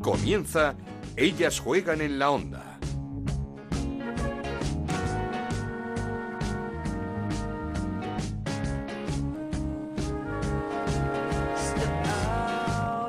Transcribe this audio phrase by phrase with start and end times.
[0.00, 0.76] Comienza
[1.14, 2.78] Ellas juegan en la onda.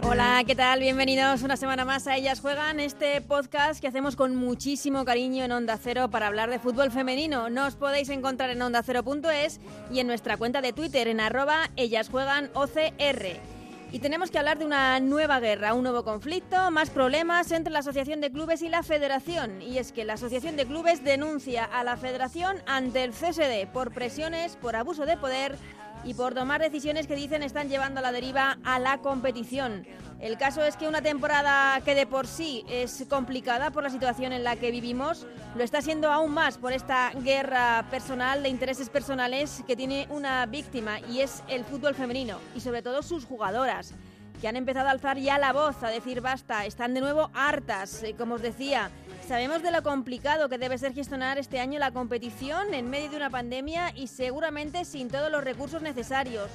[0.03, 0.81] Hola, ¿qué tal?
[0.81, 5.53] Bienvenidos una semana más a Ellas Juegan, este podcast que hacemos con muchísimo cariño en
[5.53, 7.49] Onda Cero para hablar de fútbol femenino.
[7.49, 9.61] Nos podéis encontrar en ondacero.es
[9.93, 13.50] y en nuestra cuenta de Twitter en arroba Ellas Juegan OCR.
[13.93, 17.79] Y tenemos que hablar de una nueva guerra, un nuevo conflicto, más problemas entre la
[17.79, 19.61] Asociación de Clubes y la Federación.
[19.61, 23.91] Y es que la Asociación de Clubes denuncia a la Federación ante el CSD por
[23.91, 25.57] presiones, por abuso de poder
[26.03, 29.85] y por tomar decisiones que dicen están llevando a la deriva a la competición.
[30.19, 34.33] El caso es que una temporada que de por sí es complicada por la situación
[34.33, 38.89] en la que vivimos, lo está siendo aún más por esta guerra personal de intereses
[38.89, 43.95] personales que tiene una víctima y es el fútbol femenino y sobre todo sus jugadoras
[44.41, 48.01] que han empezado a alzar ya la voz, a decir basta, están de nuevo hartas,
[48.01, 48.89] eh, como os decía,
[49.31, 53.15] Sabemos de lo complicado que debe ser gestionar este año la competición en medio de
[53.15, 56.51] una pandemia y seguramente sin todos los recursos necesarios.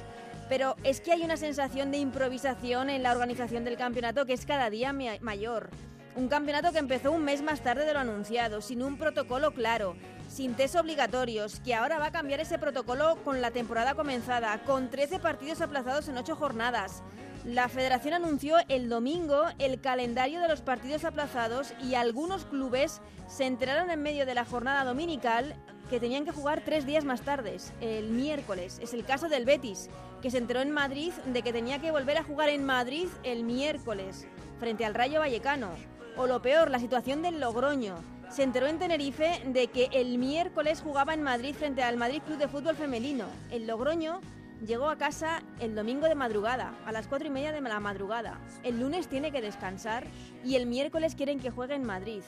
[0.47, 4.45] Pero es que hay una sensación de improvisación en la organización del campeonato que es
[4.45, 5.71] cada día mayor.
[6.15, 9.95] Un campeonato que empezó un mes más tarde de lo anunciado, sin un protocolo claro,
[10.29, 14.91] sin test obligatorios, que ahora va a cambiar ese protocolo con la temporada comenzada, con
[14.91, 17.01] 13 partidos aplazados en 8 jornadas.
[17.47, 23.45] La federación anunció el domingo el calendario de los partidos aplazados y algunos clubes se
[23.45, 25.55] enteraron en medio de la jornada dominical
[25.89, 28.79] que tenían que jugar tres días más tarde, el miércoles.
[28.81, 29.89] Es el caso del Betis,
[30.21, 33.45] que se enteró en Madrid de que tenía que volver a jugar en Madrid el
[33.45, 34.27] miércoles,
[34.59, 35.69] frente al Rayo Vallecano.
[36.17, 37.95] O lo peor, la situación del Logroño.
[38.29, 42.39] Se enteró en Tenerife de que el miércoles jugaba en Madrid frente al Madrid Club
[42.39, 43.27] de Fútbol Femenino.
[43.51, 44.19] El Logroño
[44.65, 48.39] Llegó a casa el domingo de madrugada, a las cuatro y media de la madrugada.
[48.63, 50.07] El lunes tiene que descansar
[50.43, 52.23] y el miércoles quieren que juegue en Madrid.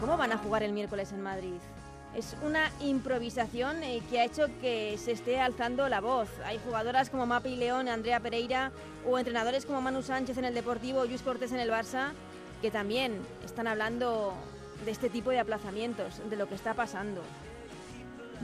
[0.00, 1.60] ¿Cómo van a jugar el miércoles en Madrid?
[2.14, 6.28] Es una improvisación eh, que ha hecho que se esté alzando la voz.
[6.44, 8.70] Hay jugadoras como Mapi León, Andrea Pereira
[9.06, 12.10] o entrenadores como Manu Sánchez en el Deportivo, Luis Cortés en el Barça,
[12.60, 14.34] que también están hablando
[14.84, 17.22] de este tipo de aplazamientos, de lo que está pasando.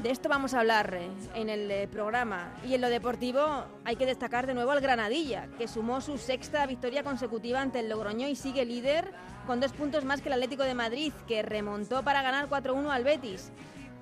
[0.02, 2.54] De esto vamos a hablar eh, en el eh, programa.
[2.64, 6.64] Y en lo deportivo hay que destacar de nuevo al Granadilla, que sumó su sexta
[6.66, 9.10] victoria consecutiva ante el Logroño y sigue líder
[9.44, 13.02] con dos puntos más que el Atlético de Madrid, que remontó para ganar 4-1 al
[13.02, 13.50] Betis.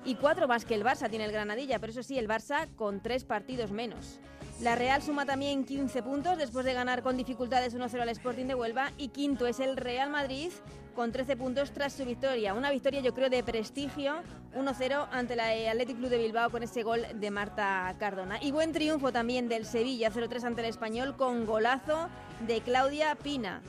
[0.05, 3.01] Y cuatro más que el Barça tiene el Granadilla, pero eso sí, el Barça con
[3.01, 4.19] tres partidos menos.
[4.61, 8.55] La Real suma también 15 puntos después de ganar con dificultades 1-0 al Sporting de
[8.55, 10.51] Huelva y quinto es el Real Madrid
[10.97, 12.55] con 13 puntos tras su victoria.
[12.55, 14.15] Una victoria yo creo de prestigio,
[14.55, 18.39] 1-0 ante el Athletic Club de Bilbao con ese gol de Marta Cardona.
[18.41, 22.09] Y buen triunfo también del Sevilla, 0-3 ante el Español con golazo
[22.47, 23.61] de Claudia Pina.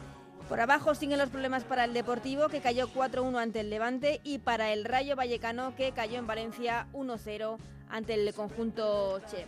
[0.49, 4.38] Por abajo siguen los problemas para el Deportivo, que cayó 4-1 ante el Levante, y
[4.38, 7.59] para el Rayo Vallecano, que cayó en Valencia 1-0
[7.91, 9.44] ante el conjunto Che.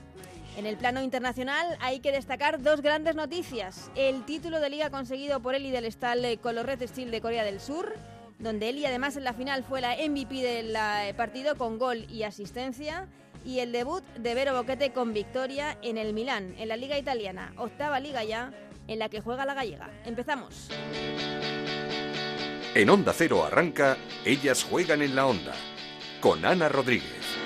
[0.56, 3.90] En el plano internacional hay que destacar dos grandes noticias.
[3.94, 7.20] El título de liga conseguido por Eli del Estal eh, con los Red Steel de
[7.20, 7.94] Corea del Sur,
[8.38, 12.24] donde Eli además en la final fue la MVP del eh, partido con gol y
[12.24, 13.06] asistencia.
[13.42, 17.54] Y el debut de Vero Boquete con victoria en el Milán, en la liga italiana,
[17.56, 18.52] octava liga ya,
[18.86, 19.88] en la que juega la gallega.
[20.04, 20.68] Empezamos.
[22.74, 23.96] En Onda Cero arranca,
[24.26, 25.54] ellas juegan en la onda,
[26.20, 27.39] con Ana Rodríguez.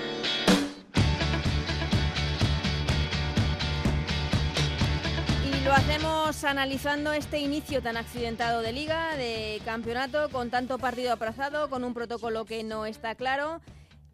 [5.65, 11.71] Lo hacemos analizando este inicio tan accidentado de liga, de campeonato, con tanto partido aplazado,
[11.71, 13.63] con un protocolo que no está claro,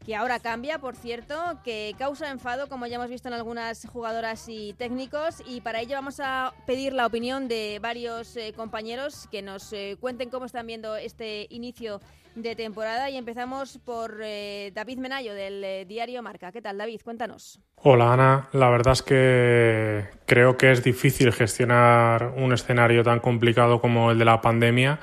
[0.04, 1.34] que ahora cambia, por cierto,
[1.64, 5.94] que causa enfado, como ya hemos visto en algunas jugadoras y técnicos, y para ello
[5.94, 10.66] vamos a pedir la opinión de varios eh, compañeros que nos eh, cuenten cómo están
[10.66, 12.00] viendo este inicio
[12.34, 16.52] de temporada y empezamos por eh, David Menayo del eh, diario Marca.
[16.52, 17.00] ¿Qué tal, David?
[17.04, 17.60] Cuéntanos.
[17.76, 18.48] Hola, Ana.
[18.52, 24.18] La verdad es que creo que es difícil gestionar un escenario tan complicado como el
[24.18, 25.00] de la pandemia,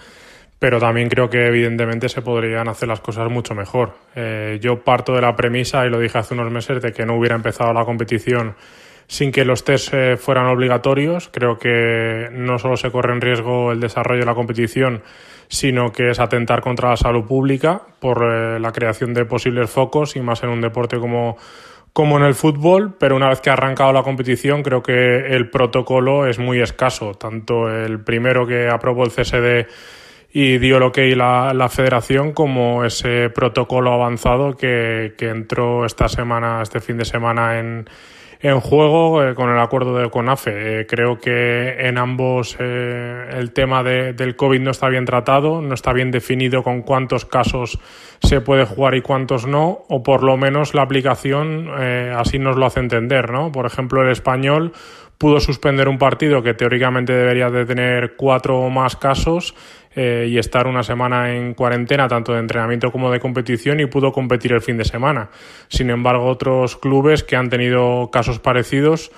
[0.60, 3.94] pero también creo que evidentemente se podrían hacer las cosas mucho mejor.
[4.16, 7.16] Eh, yo parto de la premisa, y lo dije hace unos meses, de que no
[7.16, 8.56] hubiera empezado la competición
[9.08, 11.30] sin que los test fueran obligatorios.
[11.32, 15.02] Creo que no solo se corre en riesgo el desarrollo de la competición,
[15.48, 20.16] sino que es atentar contra la salud pública por eh, la creación de posibles focos
[20.16, 21.38] y más en un deporte como,
[21.94, 25.50] como en el fútbol, pero una vez que ha arrancado la competición creo que el
[25.50, 29.68] protocolo es muy escaso, tanto el primero que aprobó el CSD
[30.40, 36.62] y dio lo que la, la federación como ese protocolo avanzado que, entró esta semana,
[36.62, 37.86] este fin de semana en,
[38.60, 40.52] juego eh, con el acuerdo de CONAFE.
[40.82, 45.60] Eh, creo que en ambos eh, el tema de, del COVID no está bien tratado,
[45.60, 47.80] no está bien definido con cuántos casos
[48.22, 51.68] se puede jugar y cuántos no, o por lo menos la aplicación
[52.16, 53.32] así nos lo hace entender.
[53.32, 53.52] ¿no?
[53.52, 54.72] Por ejemplo, el español
[55.18, 59.56] pudo suspender un partido que teóricamente debería de tener cuatro o más casos
[60.00, 64.12] eh, y estar una semana en cuarentena, tanto de entrenamiento como de competición, y pudo
[64.12, 65.32] competir el fin de semana.
[65.70, 69.12] Sin embargo, otros clubes que han tenido casos parecidos,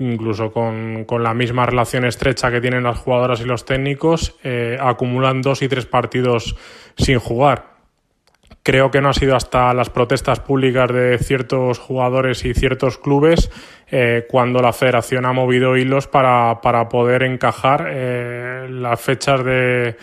[0.00, 4.76] incluso con, con la misma relación estrecha que tienen las jugadoras y los técnicos, eh,
[4.80, 6.56] acumulan dos y tres partidos
[6.96, 7.73] sin jugar.
[8.64, 13.50] Creo que no ha sido hasta las protestas públicas de ciertos jugadores y ciertos clubes
[13.90, 19.96] eh, cuando la federación ha movido hilos para, para poder encajar eh, las fechas de,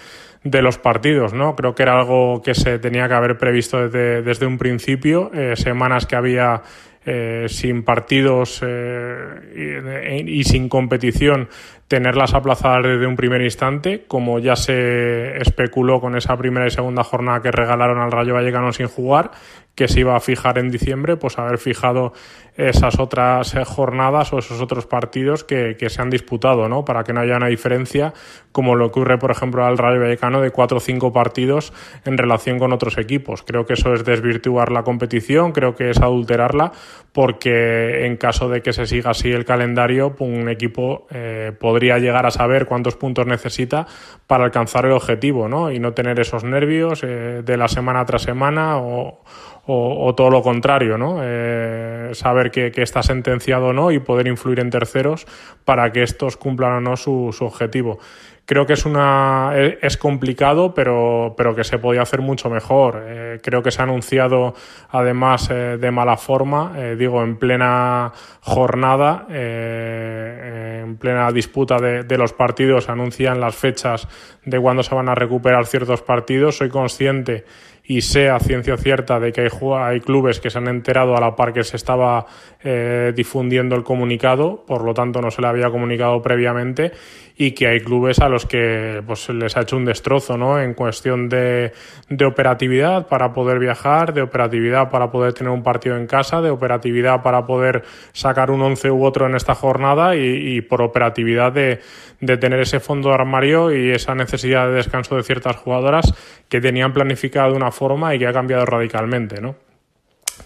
[0.44, 1.56] de los partidos, ¿no?
[1.56, 5.56] Creo que era algo que se tenía que haber previsto desde, desde un principio, eh,
[5.56, 6.62] semanas que había
[7.06, 11.50] eh, sin partidos eh, y, y, sin competición
[11.88, 17.04] tenerlas aplazadas desde un primer instante, como ya se especuló con esa primera y segunda
[17.04, 19.32] jornada que regalaron al Rayo Vallecano sin jugar,
[19.76, 22.14] que se iba a fijar en diciembre, pues haber fijado
[22.58, 26.84] esas otras jornadas o esos otros partidos que, que se han disputado, ¿no?
[26.84, 28.14] Para que no haya una diferencia,
[28.52, 31.74] como lo ocurre, por ejemplo, al Rayo Vallecano de cuatro o cinco partidos
[32.04, 33.44] en relación con otros equipos.
[33.44, 36.74] Creo que eso es desvirtuar la competición, creo que es adulterarla,
[37.14, 42.26] porque en caso de que se siga así el calendario, un equipo eh, podría llegar
[42.26, 43.88] a saber cuántos puntos necesita
[44.28, 45.72] para alcanzar el objetivo, ¿no?
[45.72, 49.24] Y no tener esos nervios eh, de la semana tras semana o,
[49.66, 51.20] o, o todo lo contrario, ¿no?
[51.22, 55.26] Eh, saber que, está sentenciado o no y poder influir en terceros
[55.66, 58.00] para que estos cumplan o no su, objetivo.
[58.46, 63.02] Creo que es una es complicado pero pero que se podía hacer mucho mejor.
[63.06, 64.56] Eh, creo que se ha anunciado
[64.90, 68.12] además eh, de mala forma digo en plena
[68.42, 74.08] jornada en plena disputa de, de, los partidos anuncian las fechas
[74.44, 76.58] de cuándo se van a recuperar ciertos partidos.
[76.58, 77.46] Soy consciente
[77.84, 79.50] y sé a ciencia cierta de que hay,
[79.88, 82.26] hay clubes que se han enterado a la par que se estaba
[82.64, 86.92] eh, difundiendo el comunicado, por lo tanto no se le había comunicado previamente
[87.36, 90.60] y que hay clubes a los que pues les ha hecho un destrozo ¿no?
[90.60, 91.72] en cuestión de,
[92.10, 96.52] de operatividad para poder viajar, de operatividad para poder tener un partido en casa, de
[96.52, 101.52] operatividad para poder sacar un once u otro en esta jornada y, y por operatividad
[101.52, 101.80] de,
[102.20, 106.14] de tener ese fondo de armario y esa necesidad de descanso de ciertas jugadoras
[106.48, 109.71] que tenían planificado de una forma y que ha cambiado radicalmente, ¿no?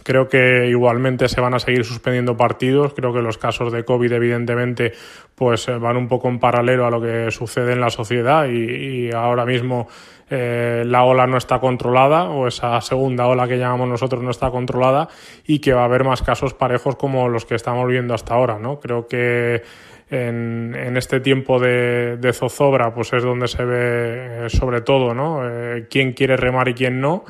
[0.03, 2.93] Creo que igualmente se van a seguir suspendiendo partidos.
[2.93, 4.93] Creo que los casos de COVID, evidentemente,
[5.35, 9.09] pues eh, van un poco en paralelo a lo que sucede en la sociedad y,
[9.13, 9.87] ahora mismo
[10.29, 14.49] eh, la ola no está controlada o esa segunda ola que llamamos nosotros no está
[14.49, 15.07] controlada
[15.45, 18.57] y que va a haber más casos parejos como los que estamos viendo hasta ahora,
[18.57, 18.79] ¿no?
[18.79, 19.61] Creo que
[20.09, 25.41] en, este tiempo de, de, zozobra, pues es donde se ve eh, sobre todo, ¿no?
[25.47, 27.23] Eh, quién quiere remar y quién no.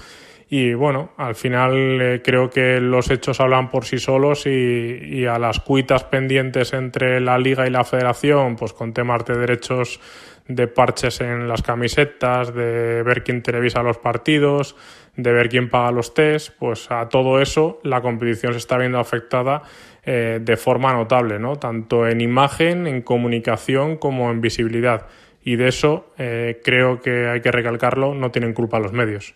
[0.48, 5.26] Y bueno, al final eh, creo que los hechos hablan por sí solos y, y,
[5.26, 10.00] a las cuitas pendientes entre la liga y la federación, pues con temas de derechos
[10.48, 14.76] de parches en las camisetas, de ver quién televisa los partidos,
[15.16, 19.00] de ver quién paga los test, pues a todo eso la competición se está viendo
[19.00, 19.64] afectada
[20.04, 21.56] eh, de forma notable, ¿no?
[21.56, 25.08] tanto en imagen, en comunicación como en visibilidad.
[25.42, 29.36] Y de eso eh, creo que hay que recalcarlo, no tienen culpa los medios.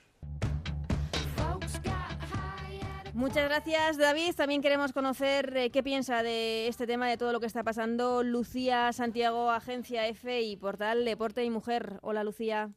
[3.20, 4.34] Muchas gracias, David.
[4.34, 8.24] También queremos conocer eh, qué piensa de este tema, de todo lo que está pasando.
[8.24, 12.00] Lucía Santiago, Agencia F y Portal Deporte y Mujer.
[12.02, 12.70] Hola, Lucía.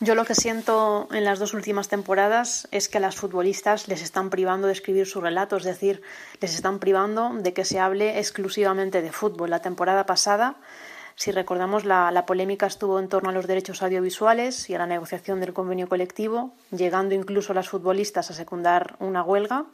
[0.00, 4.02] Yo lo que siento en las dos últimas temporadas es que a las futbolistas les
[4.02, 6.02] están privando de escribir su relato, es decir,
[6.38, 9.48] les están privando de que se hable exclusivamente de fútbol.
[9.48, 10.56] La temporada pasada,
[11.18, 15.40] si recordamos, la, polémica estuvo en torno a los derechos audiovisuales y a la negociación
[15.40, 19.64] del convenio colectivo, llegando incluso las futbolistas a secundar una huelga.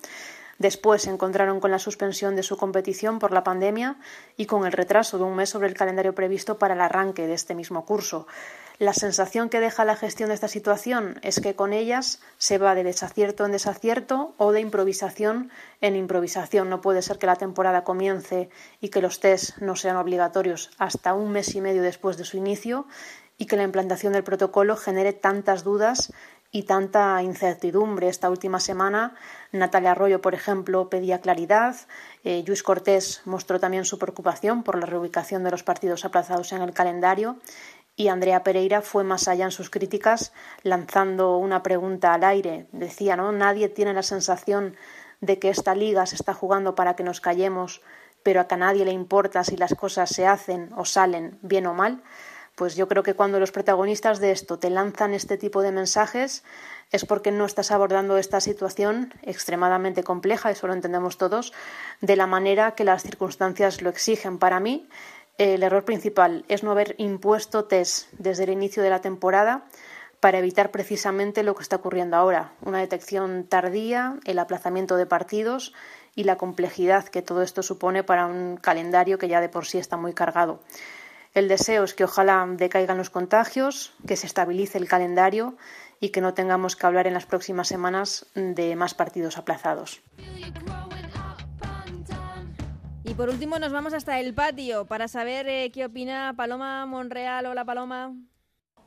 [0.59, 3.97] Después se encontraron con la suspensión de su competición por la pandemia
[4.39, 7.35] y con el retraso de un mes sobre el calendario previsto para el arranque de
[7.35, 8.27] este mismo curso.
[8.79, 12.75] La sensación que deja la gestión de esta situación es que con ellas se va
[12.75, 16.69] de desacierto en desacierto o de improvisación en improvisación.
[16.69, 18.51] No puede ser que la temporada comience
[18.81, 22.37] y que los test no sean obligatorios hasta un mes y medio después de su
[22.37, 22.87] inicio
[23.39, 26.13] y que la implantación del protocolo genere tantas dudas
[26.51, 28.09] y tanta incertidumbre.
[28.09, 29.15] Esta última semana,
[29.53, 31.77] Natalia Arroyo, por ejemplo, pedía claridad.
[32.23, 36.63] Eh, Luis Cortés mostró también su preocupación por la reubicación de los partidos aplazados en
[36.63, 37.39] el calendario
[37.97, 40.33] y Andrea Pereira fue más allá en sus críticas,
[40.63, 42.67] lanzando una pregunta al aire.
[42.73, 43.31] Decía, ¿no?
[43.33, 44.77] Nadie tiene la sensación
[45.21, 47.83] de que esta liga se está jugando para que nos callemos,
[48.23, 51.67] pero a que a nadie le importa si las cosas se hacen o salen bien
[51.67, 52.03] o mal,
[52.55, 56.45] pues yo creo que cuando los protagonistas de esto te lanzan este tipo de mensajes
[56.93, 61.53] es porque no estás abordando esta situación extremadamente compleja, eso lo entendemos todos,
[62.01, 64.39] de la manera que las circunstancias lo exigen.
[64.39, 64.89] Para mí,
[65.39, 69.67] el error principal es no haber impuesto test desde el inicio de la temporada
[70.21, 75.75] para evitar precisamente lo que está ocurriendo ahora, una detección tardía, el aplazamiento de partidos
[76.15, 79.79] y la complejidad que todo esto supone para un calendario que ya de por sí
[79.79, 80.61] está muy cargado.
[81.35, 85.57] El deseo es que ojalá decaigan los contagios, que se estabilice el calendario
[85.99, 90.01] y que no tengamos que hablar en las próximas semanas de más partidos aplazados.
[93.15, 97.47] Y por último nos vamos hasta el patio para saber eh, qué opina Paloma Monreal.
[97.47, 98.13] Hola Paloma.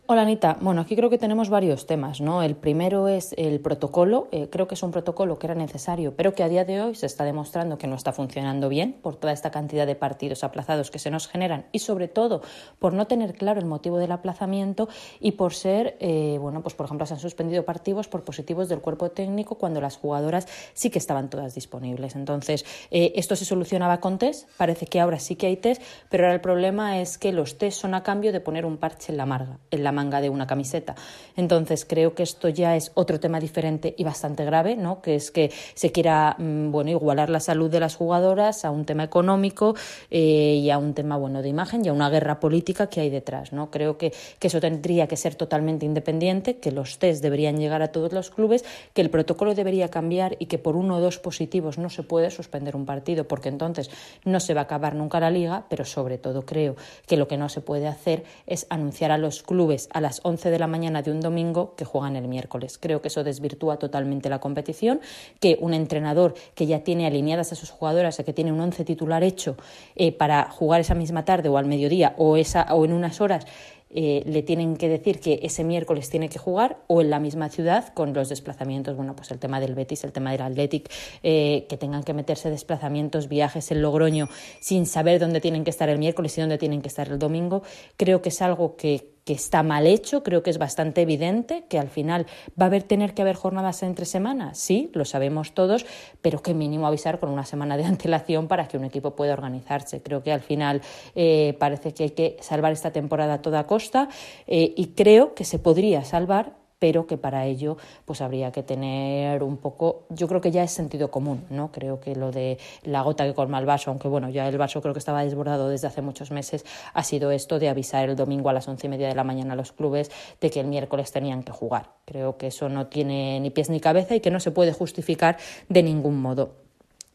[0.09, 2.41] Hola Anita, bueno, aquí creo que tenemos varios temas, ¿no?
[2.41, 6.33] El primero es el protocolo, eh, creo que es un protocolo que era necesario, pero
[6.33, 9.33] que a día de hoy se está demostrando que no está funcionando bien por toda
[9.33, 12.41] esta cantidad de partidos aplazados que se nos generan y sobre todo
[12.79, 14.87] por no tener claro el motivo del aplazamiento
[15.19, 18.79] y por ser, eh, bueno, pues por ejemplo se han suspendido partidos por positivos del
[18.79, 22.15] cuerpo técnico cuando las jugadoras sí que estaban todas disponibles.
[22.15, 26.23] Entonces, eh, esto se solucionaba con test, parece que ahora sí que hay test, pero
[26.23, 29.17] ahora el problema es que los test son a cambio de poner un parche en
[29.17, 29.59] la marga,
[29.97, 30.93] manga de una camiseta.
[31.35, 35.01] Entonces creo que esto ya es otro tema diferente y bastante grave, ¿no?
[35.01, 38.85] que es que se quiera mm, bueno, igualar la salud de las jugadoras a un
[38.85, 39.75] tema económico
[40.11, 43.09] eh, y a un tema bueno, de imagen y a una guerra política que hay
[43.09, 43.53] detrás.
[43.53, 43.71] ¿no?
[43.71, 47.91] Creo que, que eso tendría que ser totalmente independiente, que los test deberían llegar a
[47.91, 48.63] todos los clubes,
[48.93, 52.29] que el protocolo debería cambiar y que por uno o dos positivos no se puede
[52.29, 53.89] suspender un partido, porque entonces
[54.23, 56.75] no se va a acabar nunca la liga, pero sobre todo creo
[57.07, 60.49] que lo que no se puede hacer es anunciar a los clubes a las 11
[60.49, 62.77] de la mañana de un domingo que juegan el miércoles.
[62.77, 64.99] Creo que eso desvirtúa totalmente la competición,
[65.39, 69.23] que un entrenador que ya tiene alineadas a sus jugadoras, que tiene un once titular
[69.23, 69.57] hecho
[69.95, 73.45] eh, para jugar esa misma tarde o al mediodía o, esa, o en unas horas,
[73.89, 77.47] eh, le tienen que decir que ese miércoles tiene que jugar o en la misma
[77.49, 80.91] ciudad con los desplazamientos, bueno, pues el tema del Betis, el tema del Athletic,
[81.23, 84.27] eh, que tengan que meterse desplazamientos, viajes en Logroño
[84.59, 87.63] sin saber dónde tienen que estar el miércoles y dónde tienen que estar el domingo,
[87.95, 91.77] creo que es algo que que está mal hecho, creo que es bastante evidente que
[91.77, 92.27] al final
[92.59, 95.85] va a haber tener que haber jornadas entre semanas, sí, lo sabemos todos,
[96.21, 100.01] pero que mínimo avisar con una semana de antelación para que un equipo pueda organizarse.
[100.01, 100.81] Creo que al final
[101.13, 104.07] eh, parece que hay que salvar esta temporada a toda costa
[104.47, 109.43] eh, y creo que se podría salvar pero que para ello pues habría que tener
[109.43, 111.71] un poco, yo creo que ya es sentido común, ¿no?
[111.71, 114.81] Creo que lo de la gota que colma el vaso, aunque bueno, ya el vaso
[114.81, 118.49] creo que estaba desbordado desde hace muchos meses, ha sido esto de avisar el domingo
[118.49, 121.11] a las once y media de la mañana a los clubes de que el miércoles
[121.11, 121.91] tenían que jugar.
[122.05, 125.37] Creo que eso no tiene ni pies ni cabeza y que no se puede justificar
[125.69, 126.66] de ningún modo.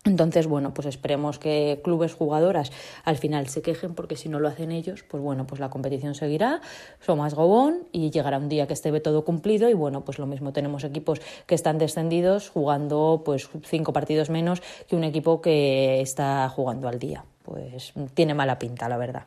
[0.04, 2.72] Entonces, bueno, pues esperemos que clubes jugadoras
[3.04, 6.16] al final se quejen porque si no lo hacen ellos, pues bueno, pues la competición
[6.16, 6.60] seguirá,
[7.00, 10.52] somos gobón y llegará un día que esté todo cumplido y bueno, pues lo mismo
[10.52, 16.48] tenemos equipos que están descendidos jugando pues cinco partidos menos que un equipo que está
[16.48, 17.24] jugando al día.
[17.44, 19.22] Pues tiene mala pinta, la verdad.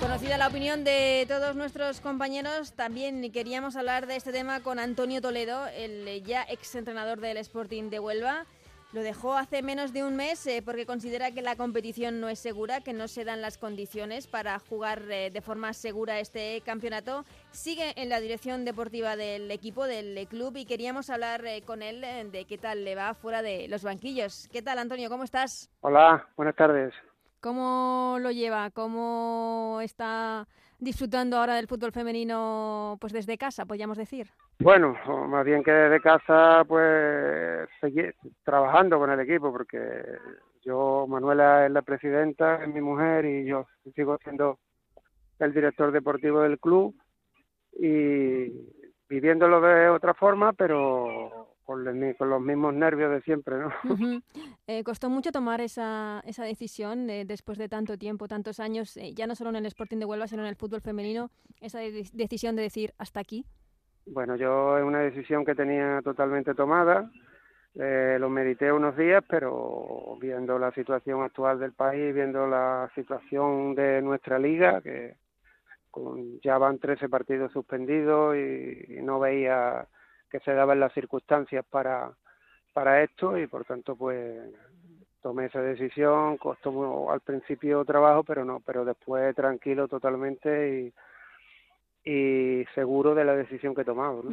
[0.00, 5.20] Conocida la opinión de todos nuestros compañeros, también queríamos hablar de este tema con Antonio
[5.20, 8.44] Toledo, el ya ex entrenador del Sporting de Huelva.
[8.92, 12.38] Lo dejó hace menos de un mes eh, porque considera que la competición no es
[12.38, 17.24] segura, que no se dan las condiciones para jugar eh, de forma segura este campeonato.
[17.50, 22.02] Sigue en la dirección deportiva del equipo, del club, y queríamos hablar eh, con él
[22.30, 24.48] de qué tal le va fuera de los banquillos.
[24.52, 25.08] ¿Qué tal, Antonio?
[25.08, 25.70] ¿Cómo estás?
[25.80, 26.94] Hola, buenas tardes.
[27.44, 28.70] ¿Cómo lo lleva?
[28.70, 30.48] ¿Cómo está
[30.78, 34.28] disfrutando ahora del fútbol femenino pues desde casa, podríamos decir?
[34.60, 34.96] Bueno,
[35.28, 39.78] más bien que desde casa pues seguir trabajando con el equipo porque
[40.62, 44.58] yo, Manuela es la presidenta, es mi mujer y yo sigo siendo
[45.38, 46.96] el director deportivo del club
[47.78, 48.48] y
[49.06, 53.70] viviéndolo de otra forma, pero con, los mismos nervios de siempre, ¿no?
[54.66, 59.26] eh, ¿Costó mucho tomar esa, esa decisión después de tanto tiempo, tantos años, eh, ya
[59.26, 61.30] no solo en el Sporting de Huelva, sino en el fútbol femenino,
[61.60, 63.44] esa decisión de decir hasta aquí?
[64.06, 67.10] Bueno, yo es una decisión que tenía totalmente tomada,
[67.74, 73.74] eh, lo medité unos días, pero viendo la situación actual del país, viendo la situación
[73.74, 75.16] de nuestra liga, que
[75.90, 79.88] con, ya van 13 partidos suspendidos y no veía
[80.34, 82.10] que se daban las circunstancias para,
[82.72, 84.36] para esto y por tanto pues
[85.22, 90.92] tomé esa decisión, costó al principio trabajo, pero no, pero después tranquilo totalmente
[92.04, 94.24] y, y seguro de la decisión que he tomado.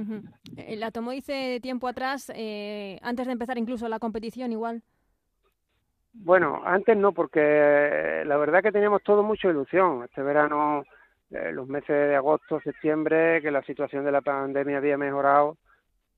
[0.57, 4.81] Eh, la tomó, dice, tiempo atrás, eh, antes de empezar incluso la competición igual.
[6.13, 10.03] Bueno, antes no, porque la verdad que teníamos todo mucha ilusión.
[10.05, 10.83] Este verano,
[11.29, 15.57] eh, los meses de agosto, septiembre, que la situación de la pandemia había mejorado,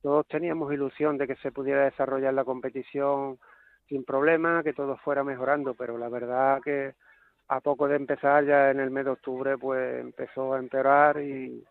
[0.04, 3.38] todos teníamos ilusión de que se pudiera desarrollar la competición
[3.88, 6.92] sin problema, que todo fuera mejorando, pero la verdad que
[7.48, 11.64] a poco de empezar, ya en el mes de octubre, pues empezó a empeorar y,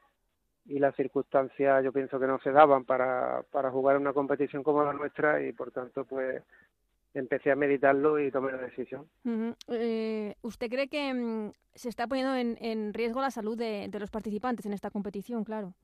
[0.65, 4.93] las circunstancias yo pienso que no se daban para, para jugar una competición como la
[4.93, 6.41] nuestra y por tanto pues
[7.13, 9.05] empecé a meditarlo y tomé la decisión.
[9.67, 13.99] Eh, ¿Usted cree que mm, se está poniendo en, en riesgo la salud de, de,
[13.99, 15.75] los participantes en esta competición, claro?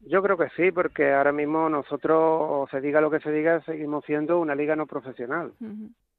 [0.00, 4.04] Yo creo que sí, porque ahora mismo nosotros, se diga lo que se diga, seguimos
[4.04, 5.52] siendo una liga no profesional.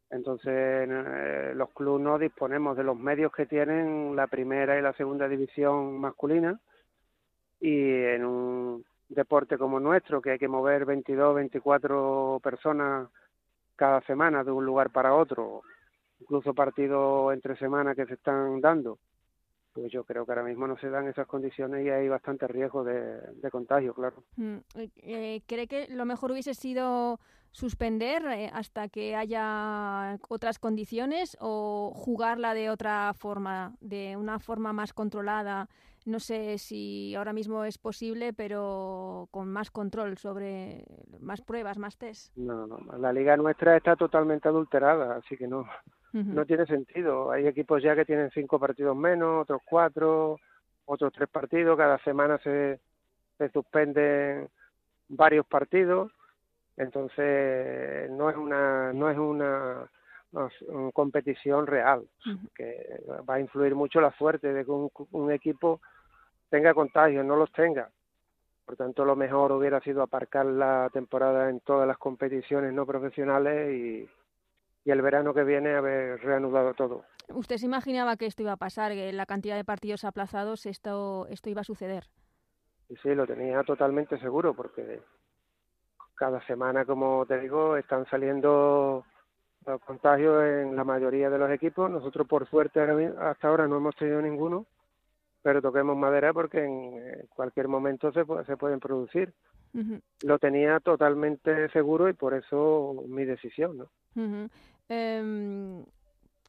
[0.10, 4.94] Entonces, eh, los clubes no disponemos de los medios que tienen la primera y la
[4.94, 6.60] segunda división masculina
[7.60, 13.10] y en un deporte como nuestro, que hay que mover 22, 24 personas
[13.76, 15.62] cada semana de un lugar para otro,
[16.20, 18.98] incluso partidos entre semanas que se están dando,
[19.78, 22.84] pues yo creo que ahora mismo no se dan esas condiciones y hay bastante riesgo
[22.84, 24.24] de, contagio, claro.
[24.36, 27.20] Mm, eh, ¿Cree que lo mejor hubiese sido
[27.52, 34.74] suspender eh, hasta que haya otras condiciones o jugarla de otra forma, de una forma
[34.74, 35.70] más controlada?
[36.06, 40.86] No sé si ahora mismo es posible, pero con más control sobre
[41.20, 42.36] más pruebas, más test.
[42.36, 45.68] No, no, la liga nuestra está totalmente adulterada, así que no,
[46.26, 47.32] no tiene sentido.
[47.32, 50.40] Hay equipos ya que tienen cinco partidos menos, otros cuatro,
[50.86, 51.78] otros tres partidos.
[51.78, 52.80] Cada semana se,
[53.38, 54.50] se suspenden
[55.10, 56.12] varios partidos.
[56.76, 59.90] Entonces no es una no es una,
[60.94, 62.06] competición real
[62.54, 65.82] que va a influir mucho la suerte de que un equipo
[66.50, 67.90] tenga contagios, no los tenga.
[68.68, 74.10] Por tanto, lo mejor hubiera sido aparcar la temporada en todas las competiciones no profesionales
[74.88, 77.04] y, el verano que viene haber reanudado todo.
[77.30, 81.28] ¿Usted se imaginaba que esto iba a pasar, que la cantidad de partidos aplazados esto,
[81.28, 82.06] esto iba a suceder?
[83.02, 85.02] Sí, lo tenía totalmente seguro porque
[86.16, 89.06] cada semana, como te digo, están saliendo
[89.66, 91.92] los contagios en la mayoría de los equipos.
[91.92, 92.80] Nosotros, por suerte,
[93.20, 94.66] hasta ahora no hemos tenido ninguno
[95.48, 99.34] pero toquemos madera porque en cualquier momento se, se pueden producir.
[100.24, 104.50] Lo tenía totalmente seguro y por eso mi decisión, ¿no?
[104.90, 105.86] Em,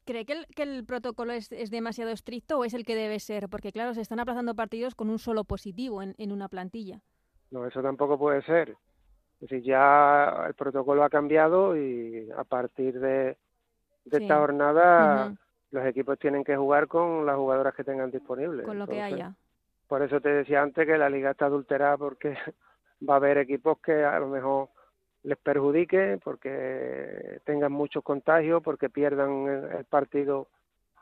[0.05, 3.19] ¿Cree que el, que el protocolo es, es, demasiado estricto o es el que debe
[3.19, 3.47] ser?
[3.49, 7.01] Porque claro, se están aplazando partidos con un solo positivo en, en una plantilla.
[7.51, 8.75] No, eso tampoco puede ser.
[9.39, 13.37] Es decir, ya el protocolo ha cambiado y a partir de,
[14.05, 15.33] de esta jornada
[15.71, 18.65] los equipos tienen que jugar con las jugadoras que tengan disponibles.
[18.65, 19.35] Con lo que haya.
[19.87, 22.35] Por eso te decía antes que la liga está adulterada porque
[23.07, 24.69] va a haber equipos que a lo mejor
[25.23, 30.47] les perjudique porque tengan muchos contagios, porque pierdan el partido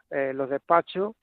[0.10, 1.16] eh, los despachos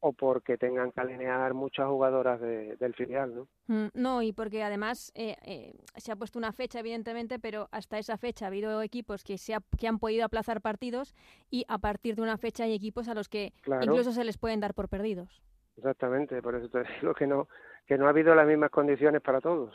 [0.00, 3.48] o porque tengan que alinear muchas jugadoras del filial, ¿no?
[3.66, 7.98] Mm, no, y porque además eh, eh, se ha puesto una fecha, evidentemente, pero hasta
[7.98, 11.14] esa fecha ha habido equipos que, se que han podido aplazar partidos
[11.50, 14.60] y a partir de una fecha hay equipos a los que incluso se les pueden
[14.60, 15.42] dar por perdidos.
[15.76, 17.48] Exactamente, por eso te digo que no,
[17.86, 19.74] que no ha habido las mismas condiciones para todos.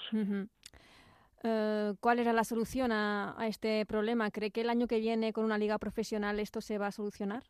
[1.44, 4.32] Eh, ¿Cuál era la solución a este problema?
[4.32, 7.44] ¿Cree que el año que viene con una liga profesional esto se va a solucionar?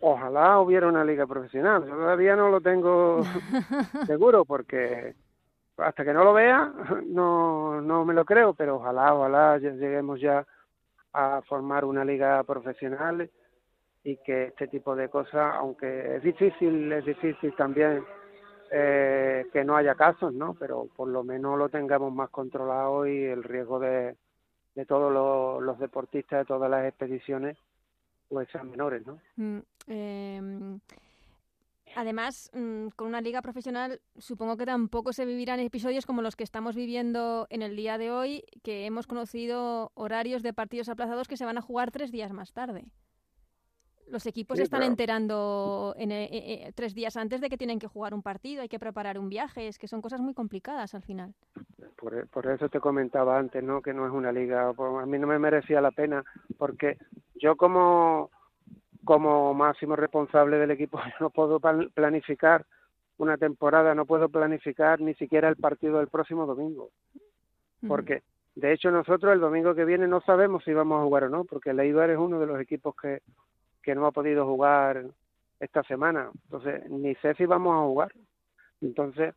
[0.00, 1.84] Ojalá hubiera una liga profesional.
[1.86, 3.20] todavía no lo tengo
[4.06, 5.14] seguro porque
[5.76, 6.72] hasta que no lo vea
[7.06, 10.46] no, no me lo creo, pero ojalá, ojalá lleguemos ya
[11.12, 13.30] a formar una liga profesional
[14.02, 18.02] y que este tipo de cosas, aunque es difícil, es difícil también
[18.70, 20.54] eh, que no haya casos, ¿no?
[20.54, 24.16] Pero por lo menos lo tengamos más controlado y el riesgo de,
[24.74, 27.56] de todos los deportistas de todas las expediciones
[28.28, 29.18] pues sean menores, ¿no?
[29.88, 30.78] Em,
[31.96, 36.44] además, mm, con una liga profesional, supongo que tampoco se vivirán episodios como los que
[36.44, 41.36] estamos viviendo en el día de hoy, que hemos conocido horarios de partidos aplazados que
[41.36, 42.86] se van a jugar tres días más tarde.
[44.10, 48.12] Los equipos están enterando en, eh, eh, tres días antes de que tienen que jugar
[48.12, 51.32] un partido, hay que preparar un viaje, es que son cosas muy complicadas al final.
[51.96, 53.80] Por, por eso te comentaba antes, ¿no?
[53.80, 56.24] Que no es una liga, a mí no me merecía la pena,
[56.58, 56.98] porque
[57.36, 58.30] yo como,
[59.04, 62.66] como máximo responsable del equipo no puedo planificar
[63.18, 66.90] una temporada, no puedo planificar ni siquiera el partido del próximo domingo.
[67.86, 68.22] Porque,
[68.54, 71.44] de hecho, nosotros el domingo que viene no sabemos si vamos a jugar o no,
[71.44, 73.22] porque el Eibar es uno de los equipos que,
[73.82, 75.04] que no ha podido jugar
[75.58, 76.30] esta semana.
[76.44, 78.12] Entonces, ni sé si vamos a jugar.
[78.80, 79.34] Entonces,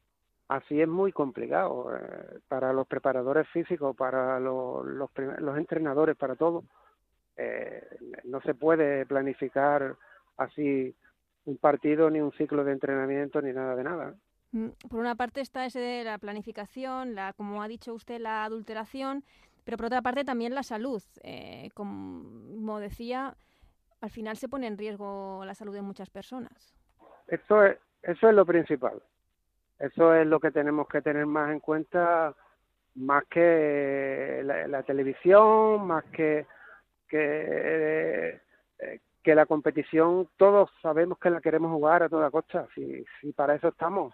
[0.48, 6.64] así es muy complicado eh, para los preparadores físicos, para los, los, entrenadores, para todos
[7.38, 7.84] eh,
[8.26, 9.96] no se puede planificar
[10.38, 10.96] así
[11.46, 14.16] un partido, ni un ciclo de entrenamiento, ni nada de nada.
[14.52, 18.46] Mm, por una parte está ese de la planificación, la, como ha dicho usted, la
[18.46, 19.24] adulteración,
[19.64, 21.02] pero por otra parte también la salud.
[21.24, 23.36] Eh, como decía,
[24.04, 26.76] al final se pone en riesgo la salud de muchas personas.
[27.26, 29.02] Eso es, eso es lo principal.
[29.80, 32.36] Eso es lo que tenemos que tener más en cuenta,
[32.96, 36.46] más que la, televisión, más que,
[37.08, 38.42] que,
[38.80, 40.28] eh, que la competición.
[40.36, 44.14] Todos sabemos que la queremos jugar a toda costa, si, si para eso estamos.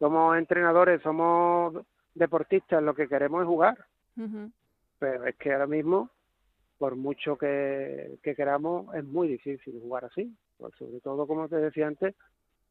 [0.00, 1.72] Somos entrenadores, somos
[2.14, 3.78] deportistas, lo que queremos es jugar.
[4.98, 6.10] Pero es que ahora mismo,
[6.78, 10.34] por mucho que, que queramos, es muy difícil jugar así.
[10.56, 12.14] Pues sobre todo, como te decía antes,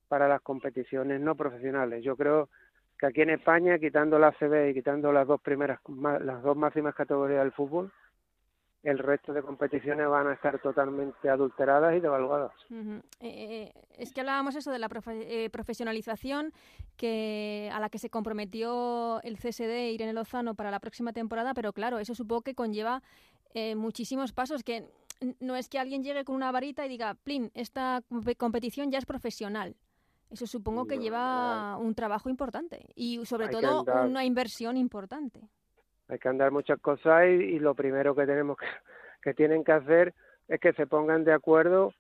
[0.07, 2.03] para las competiciones no profesionales.
[2.03, 2.49] Yo creo
[2.99, 5.79] que aquí en España, quitando la ACB y quitando las dos primeras,
[6.21, 7.91] las dos máximas categorías del fútbol,
[8.83, 12.51] el resto de competiciones van a estar totalmente adulteradas y devaluadas.
[12.69, 16.51] Eh, eh, es que hablábamos eso de la eh, profesionalización
[16.97, 21.71] que a la que se comprometió el CSD Irene Lozano para la próxima temporada, pero
[21.71, 23.01] claro, eso supongo que conlleva
[23.75, 24.85] muchísimos pasos que
[25.39, 28.01] no es que alguien llegue con una varita y diga, plin, esta
[28.37, 29.75] competición ya es profesional.
[30.29, 35.41] Eso supongo que lleva un trabajo importante y sobre todo una inversión importante.
[36.07, 38.65] Hay que andar muchas cosas y, lo primero que tenemos que,
[39.21, 40.13] que, tienen que hacer
[40.47, 41.93] es que se pongan de acuerdo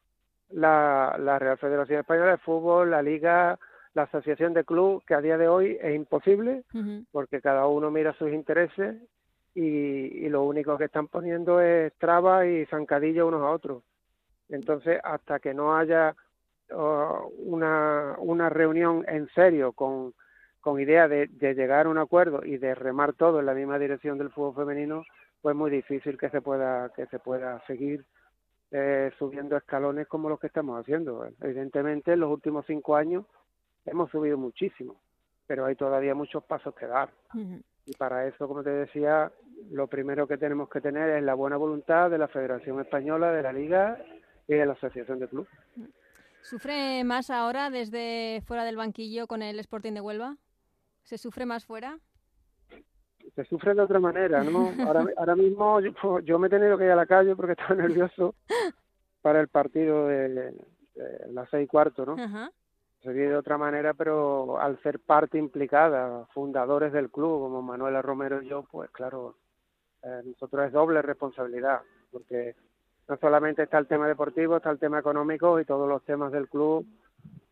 [0.49, 3.59] la, la Real Federación Española de Fútbol, la Liga,
[3.93, 6.63] la Asociación de Club, que a día de hoy es imposible
[7.11, 8.95] porque cada uno mira sus intereses
[9.55, 13.83] y, y, lo único que están poniendo es trabas y zancadillas unos a otros.
[14.49, 16.15] Entonces, hasta que no haya
[16.71, 20.13] una, una reunión en serio con,
[20.61, 24.17] con idea de, llegar a un acuerdo y de remar todo en la misma dirección
[24.17, 25.03] del fútbol femenino,
[25.41, 28.05] pues muy difícil que se pueda que se pueda seguir
[28.71, 31.27] eh, subiendo escalones como los que estamos haciendo.
[31.41, 33.25] Evidentemente, en los últimos cinco años
[33.85, 34.95] hemos subido muchísimo,
[35.45, 37.09] pero hay todavía muchos pasos que dar.
[37.85, 39.31] Y para eso, como te decía,
[39.71, 43.43] lo primero que tenemos que tener es la buena voluntad de la Federación Española, de
[43.43, 43.97] la Liga
[44.47, 45.47] y de la Asociación de Club.
[46.41, 50.37] ¿Sufre más ahora desde fuera del banquillo con el Sporting de Huelva?
[51.03, 51.99] ¿Se sufre más fuera?
[53.35, 54.71] Se sufre de otra manera, ¿no?
[54.85, 55.79] Ahora, ahora mismo
[56.21, 58.35] yo, me he tenido que ir a la calle porque estaba nervioso
[59.21, 60.53] para el partido de,
[61.29, 62.15] las seis y cuarto, ¿no?
[63.03, 68.01] Se vive de otra manera, pero al ser parte implicada, fundadores del club como Manuela
[68.01, 69.35] Romero y yo, pues claro,
[70.03, 72.55] eh, nosotros es doble responsabilidad, porque
[73.09, 76.47] no solamente está el tema deportivo, está el tema económico y todos los temas del
[76.47, 76.85] club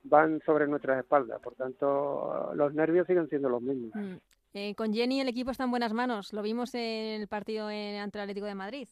[0.03, 1.41] van sobre nuestras espaldas.
[1.41, 3.91] Por tanto, los nervios siguen siendo los mismos.
[3.93, 4.15] Mm.
[4.53, 6.33] Eh, con Jenny el equipo está en buenas manos.
[6.33, 8.87] Lo vimos en el partido el Atlético de Madrid.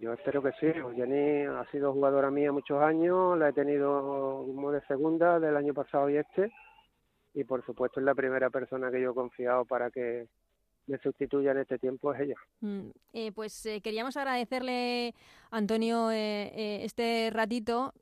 [0.00, 0.66] Yo espero que sí.
[0.94, 3.36] Jenny ha sido jugadora mía muchos años.
[3.38, 6.52] La he tenido como de segunda del año pasado y este.
[7.34, 10.28] Y por supuesto es la primera persona que yo he confiado para que
[10.86, 12.36] me sustituya en este tiempo es ella.
[12.60, 15.14] Mm, eh, pues eh, queríamos agradecerle,
[15.50, 17.92] Antonio, eh, este ratito.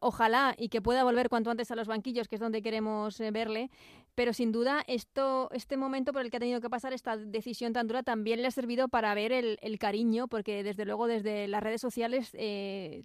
[0.00, 3.70] ojalá y que pueda volver cuanto antes a los banquillos, que es donde queremos verle.
[4.16, 7.74] Pero sin duda, esto, este momento por el que ha tenido que pasar esta decisión
[7.74, 11.62] tan dura también le ha servido para ver el, cariño, porque desde luego desde las
[11.62, 12.32] redes sociales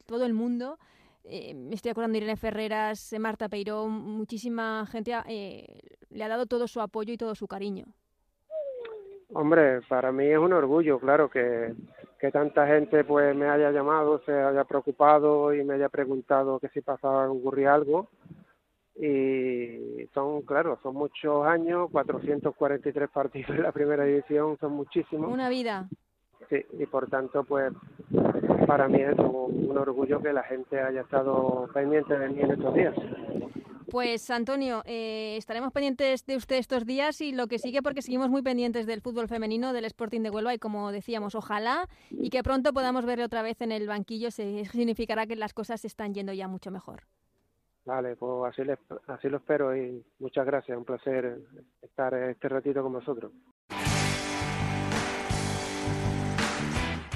[0.05, 0.79] todo el mundo
[1.25, 5.11] me estoy acordando de Irene Ferreras, Marta Peirón, muchísima gente
[6.09, 7.87] le ha dado todo su apoyo y todo su cariño.
[9.33, 11.73] Hombre, para mí es un orgullo, claro, que,
[12.19, 16.69] que tanta gente pues me haya llamado, se haya preocupado y me haya preguntado que
[16.69, 18.07] si pasaba, ocurría algo.
[18.95, 25.31] Y son, claro, son muchos años, 443 partidos en la primera división, son muchísimos.
[25.31, 25.87] Una vida.
[26.49, 27.71] Sí, y por tanto, pues
[28.67, 32.51] para mí es un, un orgullo que la gente haya estado pendiente de mí en
[32.51, 32.95] estos días.
[33.91, 38.29] Pues Antonio, eh, estaremos pendientes de usted estos días y lo que sigue porque seguimos
[38.29, 42.41] muy pendientes del fútbol femenino, del Sporting de Huelva y como decíamos, ojalá y que
[42.41, 46.13] pronto podamos verle otra vez en el banquillo, se, significará que las cosas se están
[46.13, 47.03] yendo ya mucho mejor.
[47.85, 48.69] Vale, pues así,
[49.07, 51.39] así lo espero y muchas gracias, un placer
[51.81, 53.31] estar este ratito con vosotros.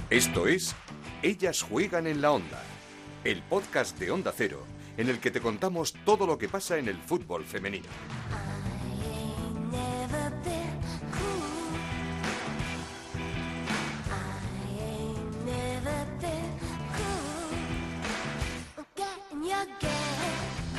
[0.09, 0.75] Esto es
[1.21, 2.61] Ellas juegan en la onda,
[3.23, 4.59] el podcast de Onda Cero
[4.97, 7.87] en el que te contamos todo lo que pasa en el fútbol femenino.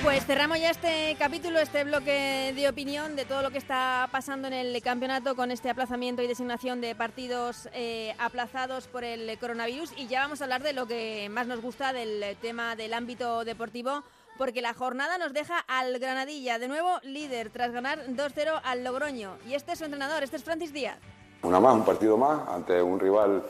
[0.02, 4.46] Pues cerramos ya este capítulo, este bloque de opinión de todo lo que está pasando
[4.46, 9.92] en el campeonato con este aplazamiento y designación de partidos eh, aplazados por el coronavirus
[9.96, 13.44] y ya vamos a hablar de lo que más nos gusta del tema del ámbito
[13.44, 14.02] deportivo
[14.38, 19.38] porque la jornada nos deja al Granadilla, de nuevo líder tras ganar 2-0 al Logroño
[19.48, 20.98] y este es su entrenador, este es Francis Díaz.
[21.42, 23.42] Una más, un partido más ante un rival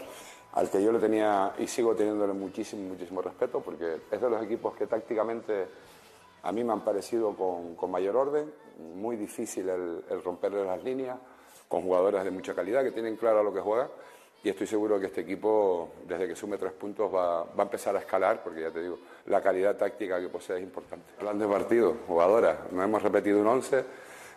[0.53, 4.43] al que yo le tenía y sigo teniéndole muchísimo, muchísimo respeto porque es de los
[4.43, 5.67] equipos que tácticamente
[6.47, 8.53] a mí me han parecido con, mayor orden,
[8.95, 11.19] muy difícil el, el, romperle las líneas,
[11.67, 13.89] con jugadores de mucha calidad que tienen claro lo que juegan
[14.45, 17.97] y estoy seguro que este equipo, desde que sume tres puntos, va, va, a empezar
[17.97, 21.15] a escalar, porque ya te digo, la calidad táctica que posee es importante.
[21.19, 23.85] Plan de partido, jugadoras, no hemos repetido un 11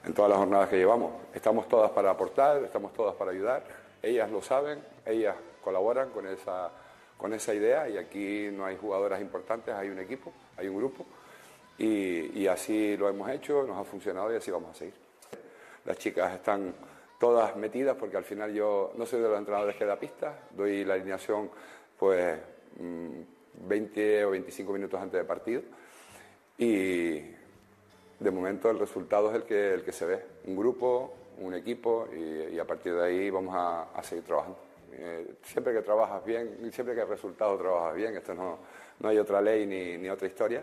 [0.06, 1.12] en todas las jornadas que llevamos.
[1.32, 3.64] Estamos todas para aportar, estamos todas para ayudar,
[4.02, 6.72] ellas lo saben, ellas colaboran con esa,
[7.16, 11.06] con esa idea y aquí no hay jugadoras importantes, hay un equipo, hay un grupo
[11.80, 14.94] y, así lo hemos hecho, nos ha funcionado y así vamos a seguir.
[15.86, 16.74] Las chicas están
[17.18, 20.84] todas metidas porque al final yo no soy de los entrenadores que da pistas, doy
[20.84, 21.50] la alineación
[21.98, 22.38] pues
[23.54, 25.62] 20 mm, o 25 minutos antes del partido.
[26.58, 27.22] Y
[28.20, 32.10] de momento el resultado es el que, el que se ve, un grupo, un equipo
[32.14, 34.60] y, a partir de ahí vamos a, seguir trabajando.
[34.92, 38.60] Eh, siempre que trabajas bien, siempre que el resultado trabajas bien, esto no,
[39.00, 40.62] no hay otra ley ni, ni otra historia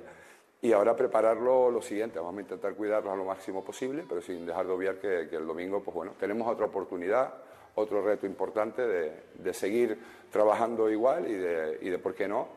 [0.63, 4.47] y ahora prepararlo lo siguiente, vamos a intentar cuidarlos a lo máximo posible, pero sin
[4.47, 7.35] dejar de obviar que, el domingo, pues bueno, tenemos otra oportunidad,
[7.75, 9.99] otro reto importante de, seguir
[10.31, 12.49] trabajando igual y de, y de, por qué no,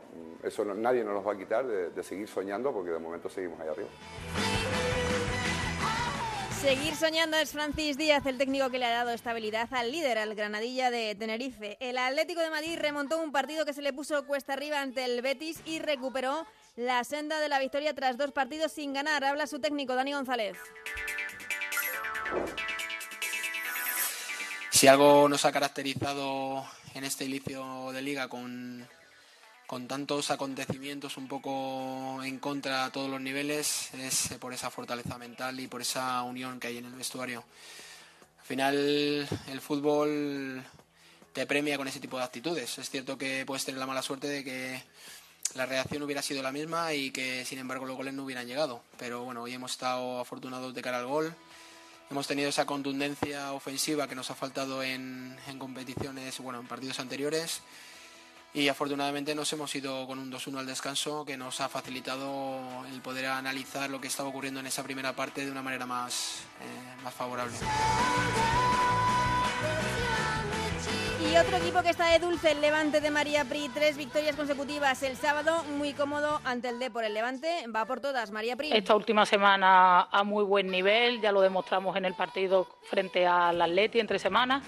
[0.44, 3.90] eso nadie nos va a quitar, de, seguir soñando, porque de momento seguimos ahí arriba.
[6.62, 10.36] Seguir soñando es Francis Díaz, el técnico que le ha dado estabilidad al líder, al
[10.36, 11.78] Granadilla de Tenerife.
[11.80, 15.22] El Atlético de Madrid remontó un partido que se le puso cuesta arriba ante el
[15.22, 16.46] Betis y recuperó
[16.80, 19.24] la senda de la victoria tras dos partidos sin ganar.
[19.26, 20.58] Habla su técnico, Dani González.
[24.72, 28.88] Si algo nos ha caracterizado en este inicio de liga con,
[29.68, 35.18] con tantos acontecimientos un poco en contra a todos los niveles es por esa fortaleza
[35.18, 37.44] mental y por esa unión que hay en el vestuario.
[38.40, 40.64] Al final el fútbol
[41.34, 42.78] te premia con ese tipo de actitudes.
[42.78, 44.82] Es cierto que puedes tener la mala suerte de que
[45.56, 48.82] la reacción hubiera sido la misma y que sin embargo los goles no hubieran llegado.
[48.98, 51.34] Pero bueno, hoy hemos estado afortunados de cara al gol.
[52.12, 57.62] Hemos tenido esa contundencia ofensiva que nos ha faltado en, competiciones, bueno, en partidos anteriores.
[58.52, 63.00] Y afortunadamente nos hemos ido con un 2-1 al descanso que nos ha facilitado el
[63.02, 67.04] poder analizar lo que estaba ocurriendo en esa primera parte de una manera más, eh,
[67.04, 67.56] más favorable.
[71.32, 75.04] Y otro equipo que está de dulce, el Levante de María Pri, tres victorias consecutivas
[75.04, 78.72] el sábado, muy cómodo ante el D por el Levante, va por todas, María Pri.
[78.74, 83.62] Esta última semana a muy buen nivel, ya lo demostramos en el partido frente al
[83.62, 84.64] Atleti entre semanas.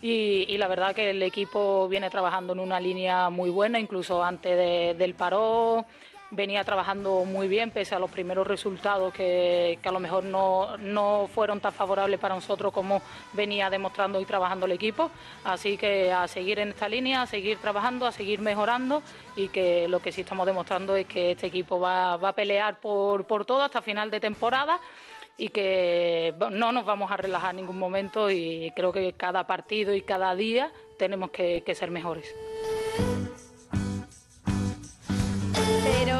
[0.00, 4.96] Y, la verdad que el equipo viene trabajando en una línea muy buena, incluso antes
[4.96, 5.84] del paro
[6.30, 11.60] venía trabajando muy bien pese a los primeros resultados que, a lo mejor no, fueron
[11.60, 13.00] tan favorables para nosotros como
[13.32, 15.10] venía demostrando y trabajando el equipo.
[15.44, 19.02] Así que a seguir en esta línea, a seguir trabajando, a seguir mejorando
[19.36, 23.24] y que lo que sí estamos demostrando es que este equipo va, a pelear por,
[23.44, 24.78] todo hasta final de temporada
[25.36, 29.94] y que no nos vamos a relajar en ningún momento y creo que cada partido
[29.94, 32.34] y cada día tenemos que ser mejores.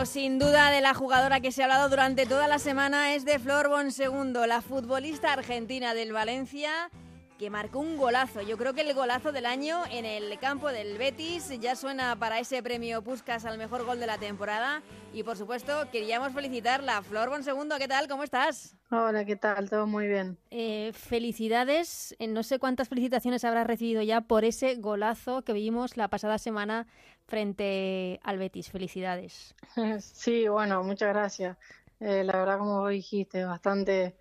[0.05, 3.39] Sin duda de la jugadora que se ha hablado durante toda la semana es de
[3.39, 6.91] Flor Bonsegundo, la futbolista argentina del Valencia
[7.39, 8.41] que marcó un golazo.
[8.43, 12.39] Yo creo que el golazo del año en el campo del Betis ya suena para
[12.39, 14.83] ese premio Puskas al mejor gol de la temporada.
[15.13, 17.03] Y por supuesto, queríamos felicitarla.
[17.03, 18.09] Flor Bonsegundo, ¿qué tal?
[18.09, 18.78] ¿Cómo estás?
[18.91, 19.69] Hola, ¿qué tal?
[19.69, 20.39] Todo muy bien.
[20.51, 22.17] Eh, felicidades.
[22.19, 26.39] Eh, no sé cuántas felicitaciones habrás recibido ya por ese golazo que vimos la pasada
[26.39, 26.87] semana
[27.27, 28.71] frente al Betis.
[28.71, 29.55] Felicidades.
[30.01, 31.59] Sí, bueno, muchas gracias.
[32.01, 34.17] Eh, la verdad, como dijiste, bastante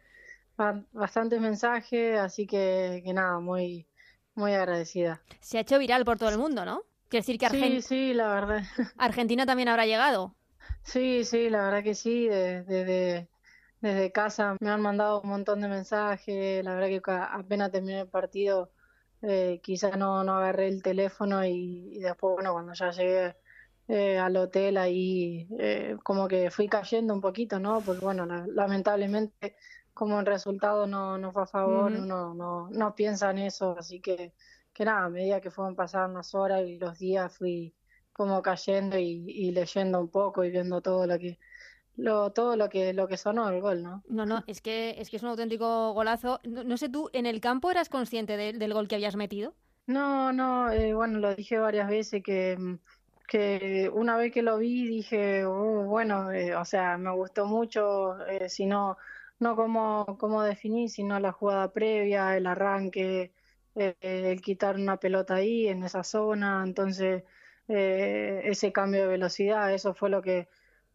[0.91, 3.87] bastantes mensajes, así que, que nada, muy,
[4.35, 5.21] muy agradecida.
[5.39, 6.81] Se ha hecho viral por todo el mundo, ¿no?
[7.09, 7.81] Quiere decir que Argentina...
[7.81, 8.63] Sí, sí, la verdad.
[8.97, 10.35] Argentina también habrá llegado.
[10.83, 13.29] Sí, sí, la verdad que sí, desde,
[13.81, 18.07] desde casa me han mandado un montón de mensajes, la verdad que apenas terminé el
[18.07, 18.71] partido
[19.21, 23.35] eh, quizás no, no agarré el teléfono y, después, bueno, cuando ya llegué
[23.87, 27.81] eh, al hotel ahí eh, como que fui cayendo un poquito, ¿no?
[27.81, 29.55] Porque bueno, lamentablemente
[29.93, 33.99] como el resultado no, no fue a favor, uno no, no piensa en eso, así
[33.99, 34.33] que,
[34.73, 37.73] que nada, a medida que fueron pasando unas horas y los días fui
[38.13, 41.39] como cayendo y, leyendo un poco y viendo todo lo que
[41.97, 44.03] lo, todo lo que, lo que sonó el gol, ¿no?
[44.07, 46.39] No, no, es que es, que es un auténtico golazo.
[46.43, 49.53] No, sé, ¿tú en el campo eras consciente del gol que habías metido?
[49.87, 52.77] No, no, eh, bueno, lo dije varias veces que,
[53.27, 58.23] que una vez que lo vi dije, oh, bueno, eh, o sea, me gustó mucho,
[58.27, 58.97] eh, si no,
[59.39, 63.31] no como, como definir, sino la jugada previa, el arranque,
[63.75, 67.23] el quitar una pelota ahí, en esa zona, entonces
[67.67, 70.47] ese cambio de velocidad, eso fue lo que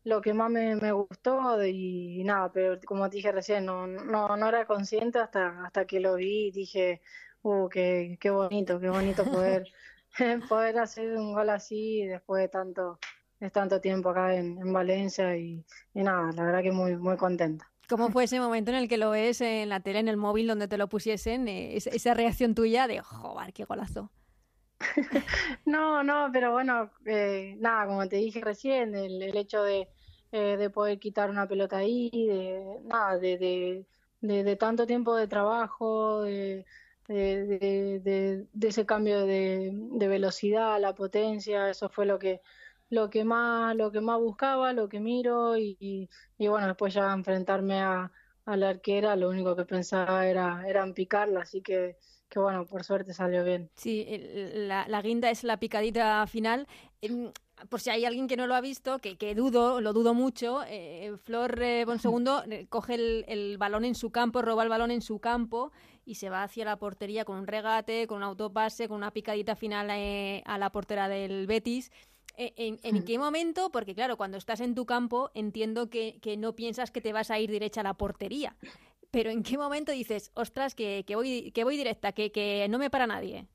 [0.05, 4.37] lo que más me, me gustó y, nada, pero como te dije recién, no, no,
[4.37, 7.01] no era consciente hasta, hasta que lo vi y dije,
[7.43, 9.67] uh, qué, qué bonito, qué bonito poder,
[10.49, 12.99] poder hacer un gol así después de tanto,
[13.41, 17.17] de tanto tiempo acá en, en Valencia y, y, nada, la verdad que muy, muy
[17.17, 17.71] contenta.
[17.88, 20.49] ¿Cómo fue ese momento en el que lo ves en la tele, en el móvil,
[20.49, 21.47] donde te lo pusiesen?
[21.47, 24.11] Eh, esa reacción tuya de, joder, qué golazo.
[25.66, 29.88] no, no, pero bueno, eh, nada, como te dije recién, el, hecho de,
[30.33, 33.87] eh, de poder quitar una pelota ahí, de nada, de,
[34.21, 36.64] de, tanto tiempo de trabajo, de,
[37.09, 39.73] ese cambio de,
[40.09, 42.40] velocidad, la potencia, eso fue lo que
[42.90, 47.12] lo que más lo que más buscaba, lo que miro y, y, bueno, después ya
[47.12, 48.12] enfrentarme a,
[48.45, 51.97] a la arquera, lo único que pensaba era, era en picarla, así que
[52.33, 53.68] que bueno, por suerte salió bien.
[53.75, 54.07] Sí,
[54.55, 56.66] la, la guinda es la picadita final.
[57.03, 57.31] Em,
[57.68, 60.62] por si hay alguien que no lo ha visto, que, que dudo, lo dudo mucho,
[60.66, 64.90] eh, Flor eh, Bonsegundo eh, coge el, el, balón en su campo, roba el balón
[64.90, 65.73] en su campo
[66.07, 69.55] y se va hacia la portería con un regate, con un autopase, con una picadita
[69.55, 71.92] final eh, a la portera del Betis.
[72.38, 73.71] Eh, ¿En, en qué momento?
[73.71, 77.31] Porque claro, cuando estás en tu campo entiendo que, que no piensas que te vas
[77.31, 78.57] a ir derecha a la portería
[79.12, 82.79] pero ¿en qué momento dices, ostras, que, que voy, que voy directa, que, que no
[82.79, 83.48] me para nadie?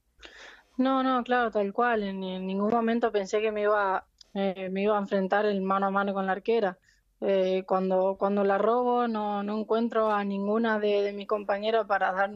[0.78, 2.04] No, no, claro, tal cual.
[2.04, 5.88] En, en ningún momento pensé que me iba, eh, me iba a enfrentar el mano
[5.88, 6.80] a mano con la arquera.
[7.22, 12.12] Eh, cuando, cuando la robo no, no encuentro a ninguna de, de mis compañeras para
[12.12, 12.32] dar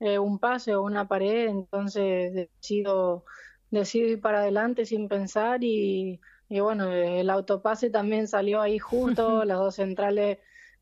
[0.00, 3.24] eh, un pase o una pared, entonces decido,
[3.70, 6.20] decido ir para adelante sin pensar y,
[6.50, 10.38] y bueno, el autopase también salió ahí justo, las dos centrales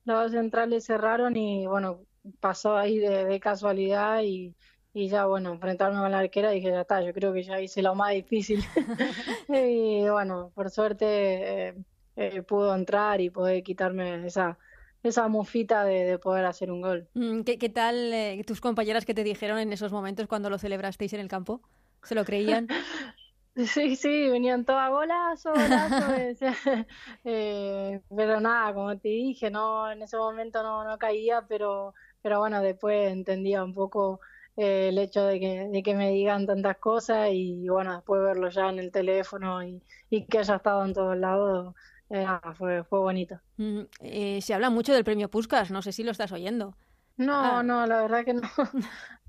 [0.08, 2.00] los dos centrales cerraron y bueno,
[2.40, 4.54] pasó ahí de, de casualidad y,
[4.94, 7.82] y, ya bueno, enfrentarme a la arquera dije, ya está, yo creo que ya hice
[7.82, 8.64] lo más difícil.
[9.48, 11.74] y bueno, por suerte eh,
[12.16, 14.58] eh, pudo entrar y poder quitarme esa
[15.04, 17.08] esa mufita de, de poder hacer un gol.
[17.14, 20.58] Mm, ¿Qué, qué tal eh, tus compañeras que te dijeron en esos momentos cuando lo
[20.58, 21.62] celebrasteis en el campo?
[22.02, 22.66] ¿Se lo creían?
[23.66, 26.14] Sí, sí, venían todas golazo, golazo.
[27.24, 32.38] eh, pero nada, como te dije, no, en ese momento no, no caía, pero, pero
[32.38, 34.20] bueno, después entendía un poco
[34.56, 38.48] eh, el hecho de que, de que me digan tantas cosas y bueno, después verlo
[38.48, 41.74] ya en el teléfono y, y que haya estado en todos lados,
[42.10, 43.40] eh, fue, fue bonito.
[43.56, 46.76] Mm, eh, se habla mucho del premio Puskas, no sé si lo estás oyendo.
[47.16, 47.62] No, ah.
[47.64, 48.48] no, la verdad que no.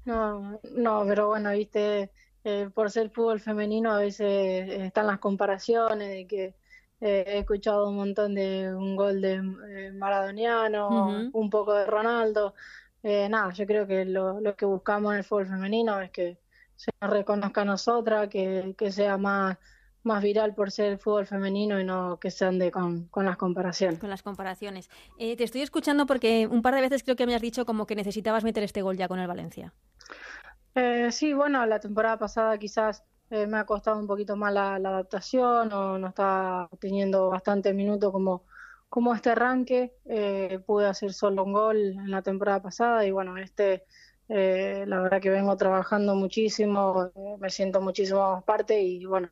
[0.05, 2.11] no, no, pero bueno, viste
[2.43, 6.55] eh, por ser fútbol femenino a veces eh, están las comparaciones de que
[7.01, 9.35] eh, he escuchado un montón de un gol de
[9.69, 11.29] eh, Maradoniano, uh -huh.
[11.33, 12.53] un poco de Ronaldo.
[13.03, 16.37] nada, yo creo que lo, lo, que buscamos en el fútbol femenino es que
[16.75, 19.57] se nos reconozca a nosotras, que, que sea más
[20.03, 23.99] más viral por ser fútbol femenino y no que se ande con, con las comparaciones.
[23.99, 24.89] Con las comparaciones.
[25.17, 27.85] Eh, te estoy escuchando porque un par de veces creo que me has dicho como
[27.85, 29.73] que necesitabas meter este gol ya con el Valencia.
[30.81, 34.75] Eh, sí, bueno, la temporada pasada quizás eh, me ha costado un poquito más la,
[34.75, 38.45] adaptación o no estaba teniendo bastante minutos como,
[38.87, 39.93] como este arranque.
[40.05, 43.83] Eh, pude hacer solo un gol en la temporada pasada y bueno, este
[44.29, 49.29] eh, la verdad que vengo trabajando muchísimo, eh, me siento muchísimo más parte y bueno,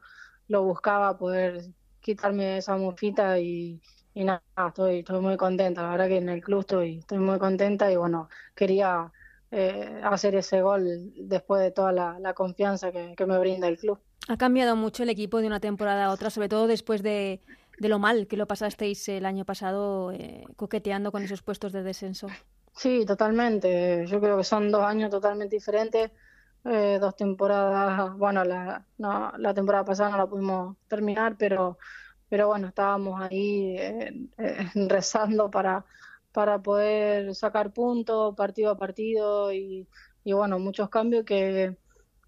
[0.47, 1.63] lo buscaba poder
[2.01, 3.81] quitarme esa mufita y,
[4.13, 7.39] y nada, estoy, estoy muy contenta, la verdad que en el club estoy, estoy muy
[7.39, 9.11] contenta y bueno, quería
[9.51, 13.77] eh, hacer ese gol después de toda la, la confianza que, que, me brinda el
[13.77, 13.99] club.
[14.27, 17.39] Ha cambiado mucho el equipo de una temporada a otra, sobre todo después de,
[17.79, 21.83] de lo mal que lo pasasteis el año pasado eh, coqueteando con esos puestos de
[21.83, 22.27] descenso.
[22.73, 24.05] Sí, totalmente.
[24.05, 26.11] Yo creo que son dos años totalmente diferentes.
[26.69, 31.77] Eh, dos temporadas, bueno, la, no, la temporada pasada no la pudimos terminar, pero,
[32.27, 35.85] pero bueno, estábamos ahí eh, eh, rezando para,
[36.37, 39.87] para poder sacar puntos partido a partido y,
[40.23, 41.75] y bueno, muchos cambios que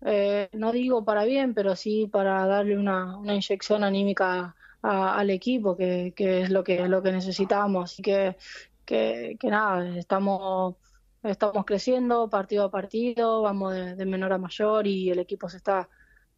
[0.01, 5.77] eh, no digo para bien, pero sí para darle una, una inyección anímica al equipo,
[5.77, 7.91] que, que es lo que, lo que necesitábamos.
[7.91, 8.35] Así que,
[8.83, 10.77] que, que nada, estamos
[11.21, 15.57] estamos creciendo partido a partido, vamos de, de, menor a mayor y el equipo se
[15.57, 15.87] está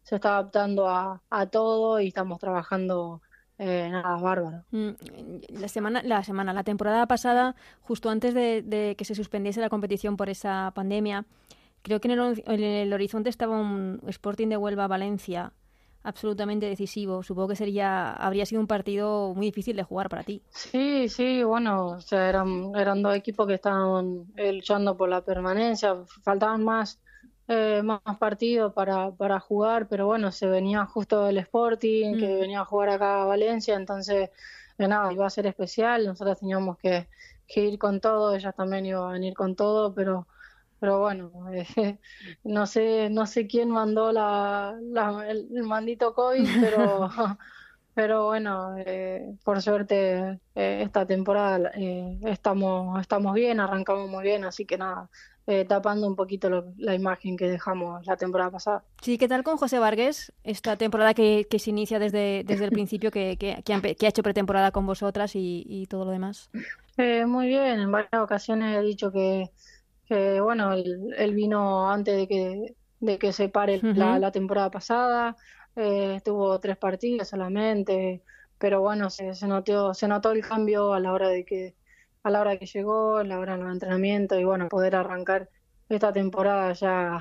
[0.02, 3.22] se está adaptando a, a todo y estamos trabajando
[3.64, 4.64] eh, nada, bárbaro.
[4.72, 4.90] Mm,
[5.60, 10.16] la semana, la semana, la temporada pasada, justo antes de, que se suspendiese la competición
[10.16, 11.26] por esa pandemia,
[11.82, 15.52] creo que en el, en el horizonte estaba un Sporting de Huelva Valencia
[16.02, 17.22] absolutamente decisivo.
[17.22, 20.42] Supongo que sería habría sido un partido muy difícil de jugar para ti.
[20.50, 25.20] Sí, sí, bueno, o sea, eran, eran dos equipos que estaban eh, luchando por la
[25.20, 27.00] permanencia, faltaban más
[27.52, 32.40] eh, más partidos para, para jugar, pero bueno, se venía justo el Sporting, que mm.
[32.40, 34.30] venía a jugar acá a Valencia, entonces
[34.78, 37.08] nada, iba a ser especial, nosotros teníamos que,
[37.54, 40.26] ir con todo, ellas también iban a venir con todo, pero
[40.80, 41.66] pero bueno, eh,
[42.44, 44.74] no sé no sé quién mandó la,
[45.28, 47.10] el, mandito COVID, pero
[47.94, 51.70] pero bueno, eh, por suerte esta temporada
[52.24, 55.10] estamos estamos bien, arrancamos muy bien, así que nada,
[55.46, 58.84] eh, tapando un poquito la imagen que dejamos la temporada pasada.
[59.00, 60.32] Sí, ¿qué tal con José Vargas?
[60.44, 64.86] Esta temporada que, se inicia desde, desde el principio, que, que, ha, hecho pretemporada con
[64.86, 66.48] vosotras y, todo lo demás.
[66.96, 69.50] Eh, muy bien, en varias ocasiones he dicho que,
[70.40, 75.36] bueno, él, vino antes de que, de que se pare la, temporada pasada,
[75.74, 78.22] eh, tuvo tres partidos solamente,
[78.58, 81.74] pero bueno, se, se, notó, se notó el cambio a la hora de que
[82.22, 85.48] a la hora que llegó, a la hora del entrenamiento y bueno, poder arrancar
[85.88, 87.18] esta temporada ya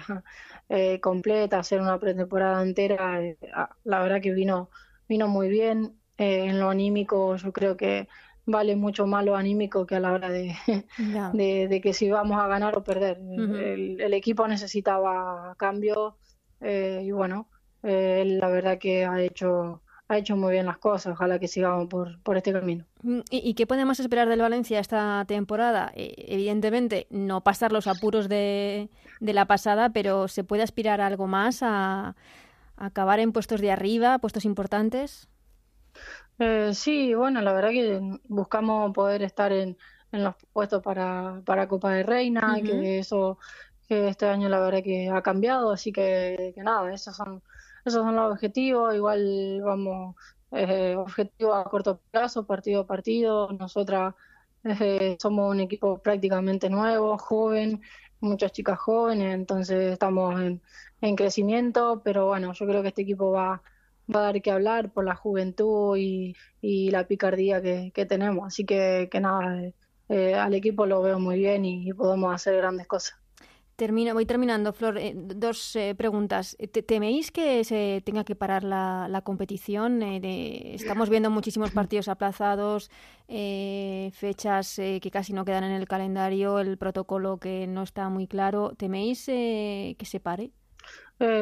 [0.69, 3.37] eh, completa, hacer una pretemporada entera, eh,
[3.83, 4.69] la verdad que vino,
[5.07, 5.97] vino muy bien.
[6.17, 8.07] Eh, en lo anímico yo creo que
[8.45, 10.55] vale mucho más lo anímico que a la hora de,
[11.33, 13.17] de, que si vamos a ganar o perder.
[13.17, 16.17] el, equipo necesitaba cambio
[16.61, 17.49] y bueno,
[17.81, 19.81] la verdad que ha hecho
[20.11, 21.13] ha hecho muy bien las cosas.
[21.13, 22.85] Ojalá que sigamos por, por este camino.
[23.03, 25.91] Mm, ¿Y, qué podemos esperar del Valencia esta temporada?
[25.95, 28.89] Eh, evidentemente, no pasar los apuros de,
[29.19, 31.59] de, la pasada, pero ¿se puede aspirar a algo más?
[31.63, 32.15] ¿A,
[32.75, 35.29] acabar en puestos de arriba, puestos importantes?
[36.39, 39.77] Eh, sí, bueno, la verdad que buscamos poder estar en,
[40.11, 43.37] en los puestos para, para Copa de Reina, que eso
[43.87, 47.43] que este año la verdad que ha cambiado, así que, que nada, esos son
[47.85, 50.15] esos son los objetivos, igual vamos,
[50.51, 53.51] eh, objetivo a corto plazo, partido a partido.
[53.53, 54.15] Nosotras
[54.63, 57.81] eh, somos un equipo prácticamente nuevo, joven,
[58.19, 60.61] muchas chicas jóvenes, entonces estamos en,
[61.01, 63.61] en crecimiento, pero bueno, yo creo que este equipo va,
[64.13, 68.47] a dar que hablar por la juventud y, y la picardía que, tenemos.
[68.47, 69.71] Así que, nada,
[70.09, 73.20] eh, al equipo lo veo muy bien y podemos hacer grandes cosas
[74.13, 74.97] voy terminando, Flor.
[74.97, 76.55] Eh, dos eh, preguntas.
[76.85, 80.03] ¿Teméis que se tenga que parar la, competición?
[80.03, 82.91] Eh, estamos viendo muchísimos partidos aplazados,
[83.27, 88.73] fechas que casi no quedan en el calendario, el protocolo que no está muy claro.
[88.77, 90.51] ¿Teméis que se pare?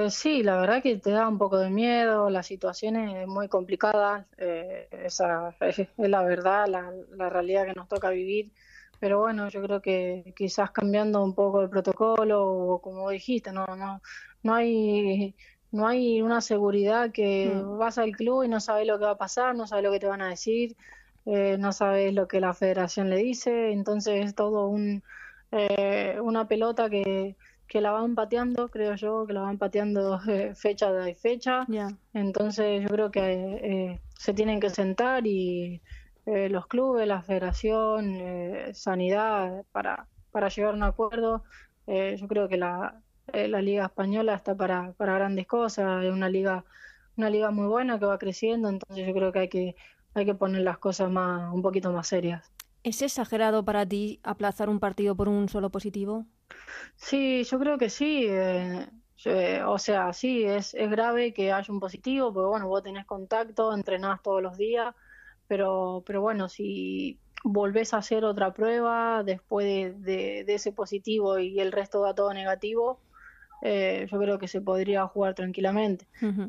[0.09, 4.27] sí, la verdad que te da un poco de miedo, la situación es muy complicada,
[4.37, 8.51] esa es, la verdad, la realidad que nos toca vivir
[8.99, 13.65] pero bueno, yo creo que quizás cambiando un poco el protocolo o como dijiste, no
[13.67, 14.01] no
[14.43, 15.35] no hay
[15.71, 17.77] no hay una seguridad que mm.
[17.77, 19.99] vas al club y no sabes lo que va a pasar, no sabes lo que
[19.99, 20.75] te van a decir,
[21.25, 25.03] eh, no sabes lo que la federación le dice, entonces es todo un
[25.51, 27.35] eh, una pelota que,
[27.67, 31.65] que la van pateando, creo yo, que la van pateando eh, fecha de fecha.
[32.13, 35.81] Entonces yo creo que se tienen que sentar y
[36.26, 41.43] eh, los clubes, la federación, eh, sanidad, para, para llegar a un acuerdo.
[41.88, 43.01] Eh, yo creo que la,
[43.34, 46.65] la liga española está para, para grandes cosas, es una liga,
[47.17, 49.76] una liga muy buena que va creciendo, entonces yo creo que hay que,
[50.13, 52.51] hay que poner las cosas más, un poquito más serias.
[52.84, 56.26] ¿Es exagerado para ti aplazar un partido por un solo positivo?
[56.95, 58.28] Sí, yo creo que sí.
[59.65, 63.74] o sea, sí, es, es grave que haya un positivo, porque bueno, vos tenés contacto,
[63.74, 64.95] entrenás todos los días,
[65.49, 71.71] pero, pero bueno, si volvés a hacer otra prueba después de, ese positivo y el
[71.71, 72.99] resto da todo negativo,
[73.63, 76.05] eh, yo creo que se podría jugar tranquilamente.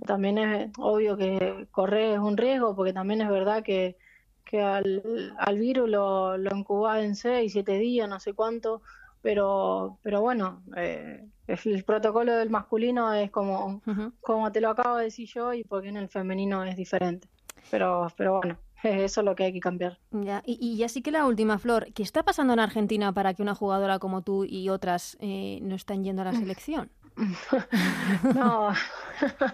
[0.06, 3.96] También es obvio que correr es un riesgo, porque también es verdad que,
[4.44, 8.82] que al, al virus lo, lo incubás en seis, siete días, no sé cuánto,
[9.22, 13.82] pero, pero bueno, eh, el protocolo del masculino es como,
[14.20, 17.28] como te lo acabo de decir yo y porque en el femenino es diferente.
[17.70, 18.58] Pero, pero bueno,
[19.04, 19.98] Eso es lo que hay que cambiar.
[20.10, 23.42] Ya, y, y así que la última, Flor, ¿qué está pasando en Argentina para que
[23.42, 26.90] una jugadora como tú y otras eh, no están yendo a la selección?
[28.34, 28.72] no,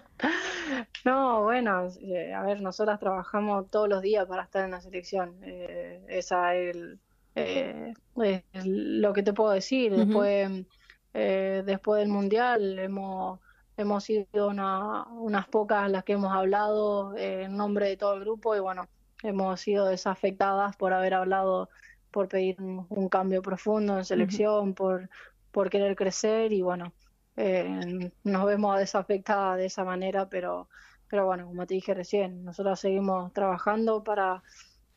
[1.05, 5.37] no, bueno, eh, a ver, nosotras trabajamos todos los días para estar en la selección.
[5.43, 6.77] Eh, esa es,
[8.64, 9.95] lo que te puedo decir.
[9.95, 10.64] Después,
[11.12, 13.41] después del mundial hemos
[13.77, 18.57] hemos sido unas pocas las que hemos hablado eh, en nombre de todo el grupo
[18.57, 18.89] y bueno,
[19.23, 21.69] hemos sido desafectadas por haber hablado,
[22.11, 25.09] por pedir un, cambio profundo en selección, por,
[25.51, 26.93] por querer crecer y bueno,
[27.37, 30.69] eh, nos vemos desafectadas de esa manera, pero,
[31.09, 34.43] pero bueno, como te dije recién, nosotros seguimos trabajando para,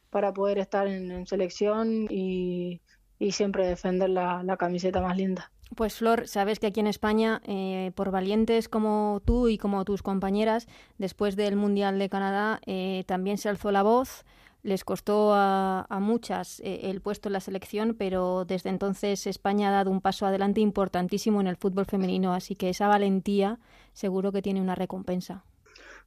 [0.10, 2.82] para poder estar en, selección y,
[3.20, 5.52] y, siempre defender la, la camiseta más linda.
[5.76, 10.02] Pues Flor, sabes que aquí en España, eh, por valientes como tú y como tus
[10.02, 10.68] compañeras,
[10.98, 14.26] después del Mundial de Canadá, eh, también se alzó la voz.
[14.62, 19.72] Les costó a, muchas eh, el puesto en la selección, pero desde entonces España ha
[19.72, 23.58] dado un paso adelante importantísimo en el fútbol femenino, así que esa valentía
[23.94, 25.46] seguro que tiene una recompensa.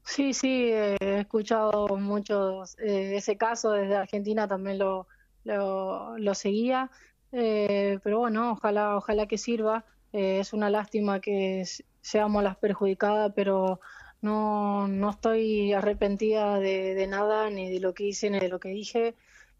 [0.04, 5.06] Sí, sí, he escuchado mucho ese caso desde Argentina, también lo,
[5.44, 6.90] lo, lo seguía
[7.32, 9.84] eh, pero bueno, ojalá, ojalá que sirva.
[10.12, 11.64] Eh, es una lástima que
[12.02, 13.80] seamos las perjudicadas, pero
[14.20, 18.70] no, no estoy arrepentida de, nada, ni de lo que hice, ni de lo que
[18.70, 19.14] dije.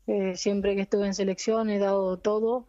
[0.06, 2.66] Eh, siempre que estuve en selección he dado todo.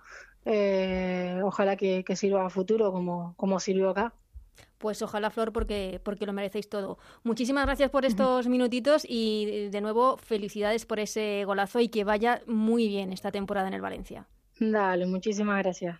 [1.44, 4.14] ojalá que, sirva a futuro como, como sirvió acá.
[4.78, 6.98] Pues ojalá, Flor, porque, porque lo merecéis todo.
[7.24, 12.42] Muchísimas gracias por estos minutitos y de nuevo felicidades por ese golazo y que vaya
[12.48, 14.28] muy bien esta temporada en el Valencia.
[14.60, 15.98] Dale, muchísimas gracias.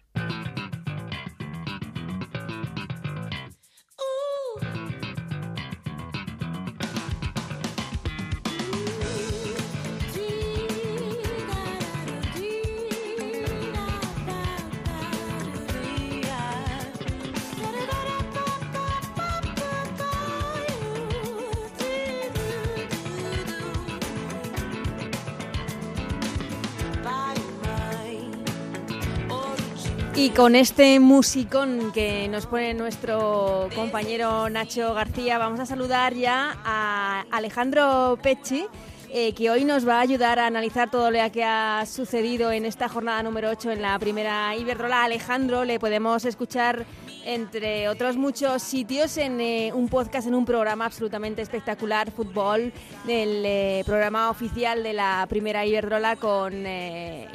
[30.36, 37.26] Con este musicón que nos pone nuestro compañero Nacho García, vamos a saludar ya a
[37.30, 38.66] Alejandro Pecci,
[39.12, 42.66] eh, que hoy nos va a ayudar a analizar todo lo que ha sucedido en
[42.66, 45.04] esta jornada número 8 en la primera Iberdrola.
[45.04, 46.86] Alejandro le podemos escuchar,
[47.26, 52.74] entre otros muchos sitios, en eh, un podcast, en un programa absolutamente espectacular, Fútbol,
[53.06, 56.54] del eh, programa oficial de la primera Iberdrola, con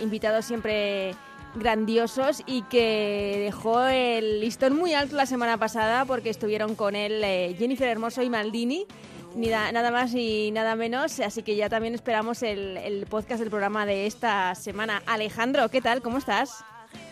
[0.01, 1.14] invitados siempre
[1.55, 7.22] grandiosos y que dejó el listón muy alto la semana pasada porque estuvieron con él
[7.24, 8.86] eh, Jennifer Hermoso y Maldini,
[9.36, 13.86] nada más y nada menos, así que ya también esperamos el, el podcast del programa
[13.86, 15.03] de esta semana.
[15.07, 16.03] Alejandro, ¿qué tal?
[16.03, 16.64] ¿Cómo estás?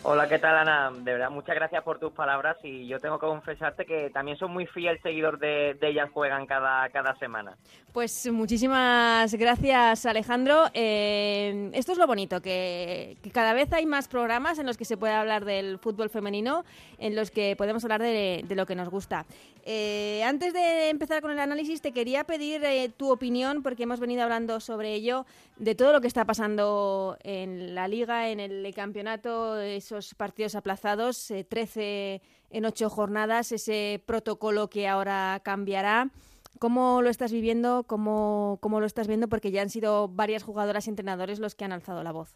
[0.08, 0.92] Hola, ¿qué tal Ana?
[0.92, 4.48] De verdad, muchas gracias por tus palabras y yo tengo que confesarte que también soy
[4.48, 7.56] muy fiel seguidor de, Ellas Juegan cada, cada semana.
[7.92, 10.66] Pues muchísimas gracias Alejandro.
[10.74, 14.96] Eh, esto es lo bonito, que, cada vez hay más programas en los que se
[14.96, 16.64] puede hablar del fútbol femenino,
[16.98, 19.26] en los que podemos hablar de, lo que nos gusta.
[19.64, 23.98] Eh, antes de empezar con el análisis, te quería pedir eh, tu opinión, porque hemos
[23.98, 25.26] venido hablando sobre ello,
[25.56, 29.58] de todo lo que está pasando en la liga, en el campeonato,
[29.98, 36.10] esos partidos aplazados, 13 eh, en 8 jornadas, ese protocolo que ahora cambiará.
[36.58, 37.84] ¿Cómo lo estás viviendo?
[37.84, 39.28] ¿Cómo, ¿Cómo lo estás viendo?
[39.28, 42.34] Porque ya han sido varias jugadoras y entrenadores los que han alzado la voz.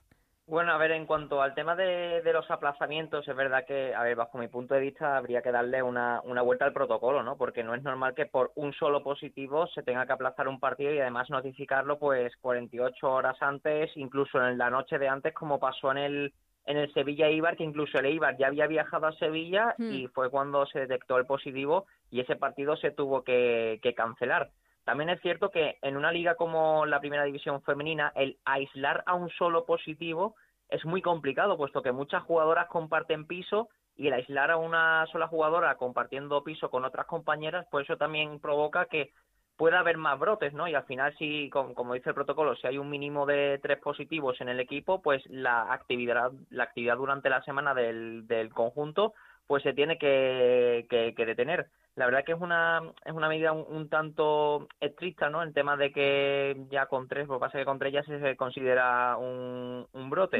[0.51, 4.17] Bueno, a ver, en cuanto al tema de, los aplazamientos, es verdad que, a ver,
[4.17, 7.37] bajo mi punto de vista, habría que darle una, una vuelta al protocolo, ¿no?
[7.37, 10.93] Porque no es normal que por un solo positivo se tenga que aplazar un partido
[10.93, 15.93] y además notificarlo, pues, 48 horas antes, incluso en la noche de antes, como pasó
[15.93, 16.35] en el,
[16.67, 19.93] en el Sevilla Ibar, que incluso el Ibar ya había viajado a Sevilla hmm.
[19.93, 24.51] y fue cuando se detectó el positivo y ese partido se tuvo que, que cancelar.
[24.85, 29.15] También es cierto que en una liga como la Primera División Femenina, el aislar a
[29.15, 30.35] un solo positivo
[30.69, 35.27] es muy complicado, puesto que muchas jugadoras comparten piso y el aislar a una sola
[35.27, 39.13] jugadora compartiendo piso con otras compañeras, pues eso también provoca que
[39.61, 40.69] pueda haber más brotes, ¿no?
[40.69, 44.41] Y al final, si, como, dice el protocolo, si hay un mínimo de tres positivos
[44.41, 49.13] en el equipo, pues la actividad, la actividad durante la semana del, del conjunto,
[49.47, 51.69] pues se tiene que, que detener.
[51.95, 55.93] La verdad que es una es una medida un, tanto estricta no el tema de
[55.93, 59.87] que ya con tres lo que pasa es que con tres ya se considera un,
[59.93, 60.39] un brote.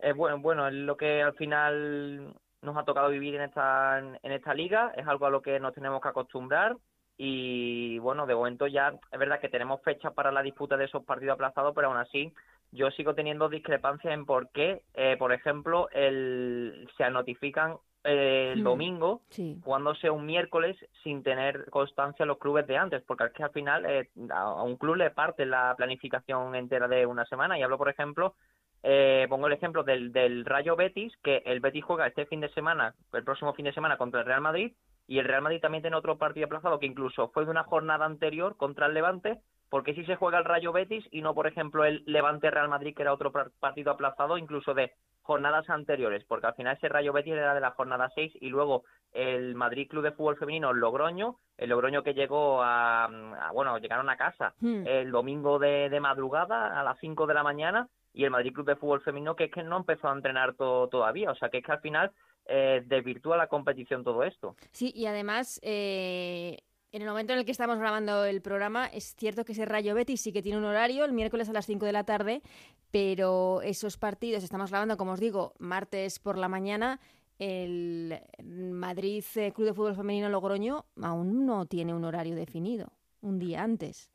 [0.00, 4.32] Es bueno bueno es lo que al final nos ha tocado vivir en esta en
[4.32, 6.74] esta liga es algo a lo que nos tenemos que acostumbrar
[7.18, 11.04] y bueno de momento ya es verdad que tenemos fechas para la disputa de esos
[11.04, 12.32] partidos aplazados pero aún así
[12.72, 18.64] yo sigo teniendo discrepancias en por qué, eh, por ejemplo, el, se notifican el mm,
[18.64, 19.22] domingo,
[19.64, 23.50] cuando sea un miércoles, sin tener constancia los clubes de antes, porque es que al
[23.50, 27.58] final eh, a un club le parte la planificación entera de una semana.
[27.58, 28.34] Y hablo, por ejemplo,
[28.82, 32.50] eh, pongo el ejemplo del, del Rayo Betis, que el Betis juega este fin de
[32.50, 34.72] semana, el próximo fin de semana contra el Real Madrid,
[35.08, 38.04] y el Real Madrid también tiene otro partido aplazado que incluso fue de una jornada
[38.04, 39.40] anterior contra el Levante,
[39.70, 42.94] porque sí se juega el Rayo Betis y no, por ejemplo, el Levante Real Madrid,
[42.94, 44.92] que era otro partido aplazado, incluso de
[45.22, 48.84] jornadas anteriores, porque al final ese Rayo Betis era de la jornada 6 y luego
[49.12, 53.08] el Madrid Club de Fútbol Femenino Logroño, el Logroño que llegó a,
[53.54, 54.86] bueno, llegaron a casa hmm.
[54.86, 58.66] el domingo de, de, madrugada a las 5 de la mañana y el Madrid Club
[58.66, 61.64] de Fútbol Femenino que es que no empezó a entrenar todavía, o sea que es
[61.64, 62.10] que al final
[62.48, 64.56] eh, desvirtúa la competición todo esto.
[64.72, 66.58] Sí, y además eh,
[66.90, 69.94] en el momento en el que estamos grabando el programa, es cierto que ese Rayo
[69.94, 72.42] Betis sí que tiene un horario, el miércoles a las 5 de la tarde,
[72.90, 76.98] pero esos partidos, estamos grabando, como os digo, martes por la mañana,
[77.38, 83.38] el Madrid eh, Club de Fútbol Femenino Logroño aún no tiene un horario definido, un
[83.38, 84.10] día antes.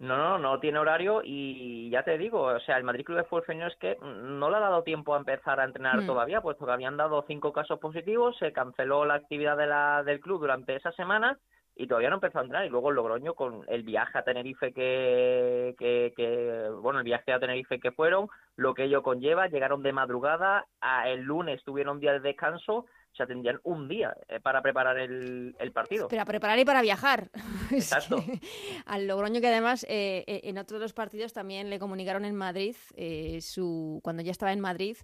[0.00, 3.24] No, no, no tiene horario y ya te digo, o sea, el Madrid Club de
[3.24, 6.06] Fútbol Femenino es que no le ha dado tiempo a empezar a entrenar mm.
[6.06, 10.20] todavía, puesto que habían dado cinco casos positivos, se canceló la actividad de la, del
[10.20, 11.38] club durante esa semana
[11.76, 14.72] y todavía no empezó a entrar y luego el Logroño con el viaje a Tenerife
[14.72, 19.92] que, que, bueno el viaje a Tenerife que fueron lo que ello conlleva llegaron de
[19.92, 24.62] madrugada a el lunes tuvieron un día de descanso sea tendrían un día eh, para
[24.62, 27.30] preparar el, el partido para preparar y para viajar
[27.70, 28.22] exacto
[28.86, 32.76] al Logroño que además eh, eh, en otros dos partidos también le comunicaron en Madrid
[33.40, 34.96] su cuando ya estaba en Madrid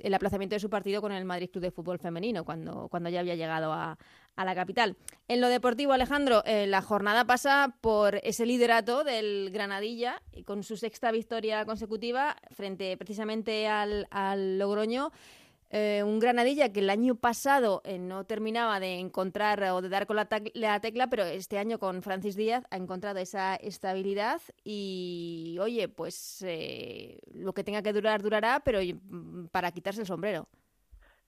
[0.00, 3.20] el aplazamiento de su partido con el Madrid Club de Fútbol Femenino, cuando, cuando ya
[3.20, 3.98] había llegado a,
[4.34, 4.96] a la capital.
[5.28, 10.76] En lo deportivo, Alejandro, eh, la jornada pasa por ese liderato del Granadilla, con su
[10.76, 15.12] sexta victoria consecutiva frente precisamente al, al Logroño.
[15.70, 20.06] Eh, un Granadilla que el año pasado eh, no terminaba de encontrar o de dar
[20.06, 25.88] con la, tecla, pero este año con Francis Díaz ha encontrado esa estabilidad y, oye,
[25.88, 30.46] pues eh, lo que tenga que durar, durará, pero mm, para quitarse el sombrero.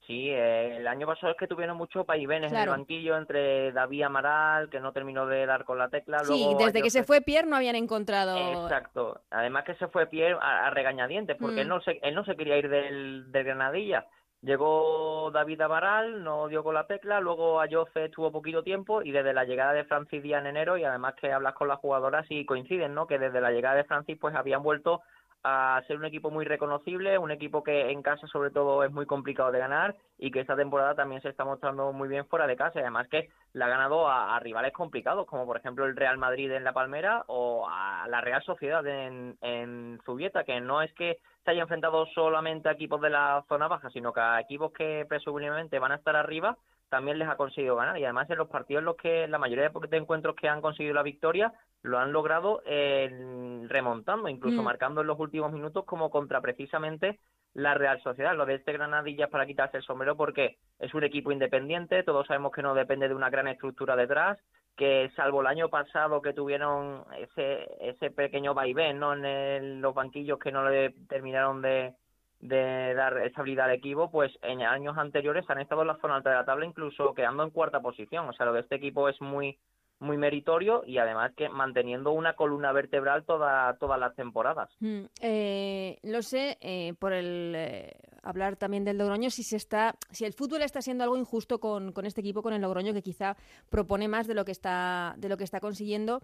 [0.07, 4.69] Sí, el año pasado es que tuvieron mucho vaivenes en el banquillo entre David Amaral,
[4.71, 6.17] que no terminó de dar con la tecla.
[6.19, 8.63] Sí, desde que se fue Pierre no habían encontrado.
[8.63, 9.21] Exacto.
[9.29, 11.69] Además que se fue Pierre a, regañadientes, porque él, mm.
[11.69, 14.07] no se, él no se quería ir del, del Granadilla
[14.41, 19.33] Llegó David Amaral, no dio con la tecla, luego Ayoce estuvo poquito tiempo y desde
[19.33, 22.45] la llegada de Francis Díaz en enero y además que hablas con las jugadoras y
[22.45, 23.05] coinciden, ¿no?
[23.05, 25.01] Que desde la llegada de Francis pues habían vuelto
[25.43, 29.05] a ser un equipo muy reconocible, un equipo que en casa sobre todo es muy
[29.05, 32.57] complicado de ganar y que esta temporada también se está mostrando muy bien fuera de
[32.57, 32.79] casa.
[32.79, 36.63] Además que la ha ganado a, rivales complicados como por ejemplo el Real Madrid en
[36.63, 41.51] La Palmera o a la Real Sociedad en, en Zubieta, que no es que se
[41.51, 45.79] haya enfrentado solamente a equipos de la zona baja, sino que a equipos que presumiblemente
[45.79, 46.57] van a estar arriba
[46.89, 47.97] también les ha conseguido ganar.
[47.97, 50.93] Y además en los partidos en los que la mayoría de encuentros que han conseguido
[50.95, 54.65] la victoria lo han logrado eh, remontando, incluso mm.
[54.65, 57.19] marcando en los últimos minutos como contra precisamente
[57.53, 58.35] la Real Sociedad.
[58.35, 62.27] Lo de este Granadilla es para quitarse el sombrero porque es un equipo independiente, todos
[62.27, 64.37] sabemos que no depende de una gran estructura detrás,
[64.75, 69.13] que salvo el año pasado que tuvieron ese, ese pequeño vaivén ¿no?
[69.13, 71.95] en los banquillos que no le terminaron de,
[72.39, 76.29] de dar estabilidad al equipo, pues en años anteriores han estado en la zona alta
[76.29, 78.29] de la tabla, incluso quedando en cuarta posición.
[78.29, 79.57] O sea, lo de este equipo es muy
[79.99, 84.69] muy meritorio y además que manteniendo una columna vertebral toda, todas las temporadas.
[84.79, 89.95] Mm, eh, lo sé, eh, por el eh, hablar también del Logroño, si se está,
[90.11, 93.01] si el fútbol está siendo algo injusto con, con, este equipo, con el Logroño, que
[93.01, 93.35] quizá
[93.69, 96.21] propone más de lo que está, de lo que está consiguiendo.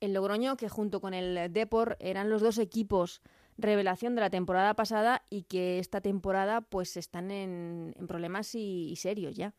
[0.00, 3.22] El Logroño, que junto con el Depor eran los dos equipos
[3.58, 9.36] revelación de la temporada pasada y que esta temporada pues están en, problemas y, serios
[9.36, 9.54] ya.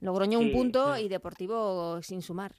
[0.00, 2.54] Logroño un punto y Deportivo sin sumar.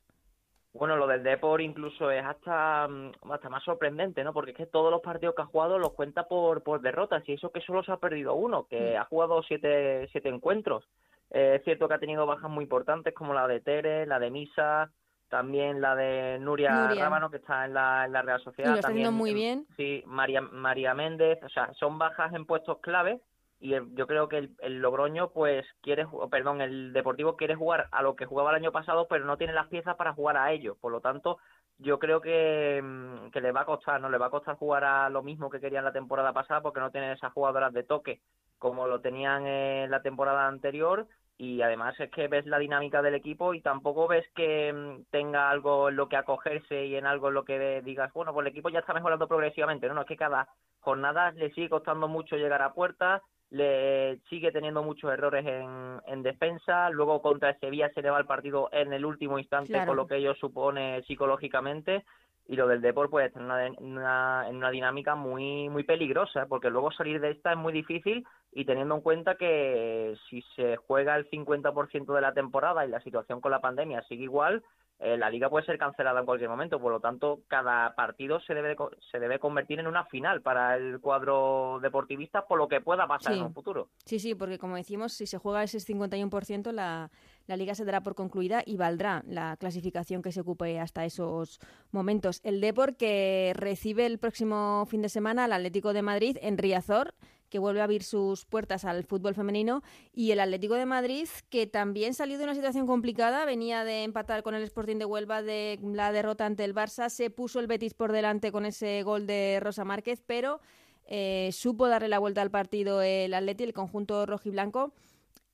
[0.74, 4.34] Bueno, lo del Depor incluso es hasta, mm, hasta más sorprendente, ¿no?
[4.34, 7.34] Porque es que todos los partidos que ha jugado los cuenta por, por derrotas y
[7.34, 9.01] eso que solo se ha perdido uno, que mm.
[9.01, 10.84] ha jugado siete, siete encuentros.
[11.32, 14.30] Eh, es cierto que ha tenido bajas muy importantes como la de Tere, la de
[14.30, 14.91] Misa,
[15.30, 18.78] también la de Nuria, Rábano, que está en la, en la Real Sociedad.
[18.78, 19.65] Y también, muy bien.
[19.76, 23.20] Sí, María, María Méndez, o sea, son bajas en puestos clave
[23.59, 28.15] y yo creo que el, Logroño, pues, quiere, perdón, el Deportivo quiere jugar a lo
[28.15, 30.75] que jugaba el año pasado, pero no tiene las piezas para jugar a ello.
[30.79, 31.39] Por lo tanto,
[31.79, 34.09] yo creo que, mm, que le va a costar, ¿no?
[34.09, 36.91] Le va a costar jugar a lo mismo que querían la temporada pasada porque no
[36.91, 38.21] tienen esas jugadoras de toque
[38.57, 43.13] como lo tenían en la temporada anterior y además es que ves la dinámica del
[43.13, 47.27] equipo y tampoco ves que mm, tenga algo en lo que acogerse y en algo
[47.27, 50.07] en lo que digas, bueno, pues el equipo ya está mejorando progresivamente, no, no es
[50.07, 50.47] que cada
[50.79, 56.23] jornada le sigue costando mucho llegar a puerta, le sigue teniendo muchos errores en, en
[56.23, 59.95] defensa, luego contra el Sevilla se le va el partido en el último instante con
[59.95, 62.03] lo que ello supone psicológicamente.
[62.49, 66.69] Y lo del Depor pues está en una, en una, dinámica muy muy peligrosa porque
[66.69, 71.17] luego salir de esta es muy difícil y teniendo en cuenta que si se juega
[71.17, 74.63] el 50% de la temporada y la situación con la pandemia sigue igual
[74.99, 78.55] eh, la liga puede ser cancelada en cualquier momento, por lo tanto, cada partido se
[78.55, 78.75] debe,
[79.11, 83.33] se debe convertir en una final para el cuadro deportivista por lo que pueda pasar
[83.33, 83.89] en un futuro.
[84.05, 87.11] Sí, sí, porque como decimos, si se juega ese 51%, la,
[87.45, 91.59] la liga se dará por concluida y valdrá la clasificación que se ocupe hasta esos
[91.91, 92.41] momentos.
[92.43, 97.13] El Depor que recibe el próximo fin de semana al Atlético de Madrid en Riazor
[97.49, 99.83] que vuelve a abrir sus puertas al fútbol femenino,
[100.13, 104.43] y el Atlético de Madrid, que también salió de una situación complicada, venía de empatar
[104.43, 107.93] con el Sporting de Huelva de la derrota ante el Barça, se puso el Betis
[107.93, 110.59] por delante con ese gol de Rosa Márquez, pero
[111.05, 114.93] eh, supo darle la vuelta al partido el Atleti, el conjunto rojiblanco.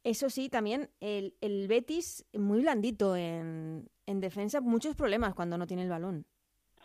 [0.03, 5.65] Eso sí, también el, el Betis muy blandito en, en defensa, muchos problemas cuando no
[5.65, 6.25] tiene el balón.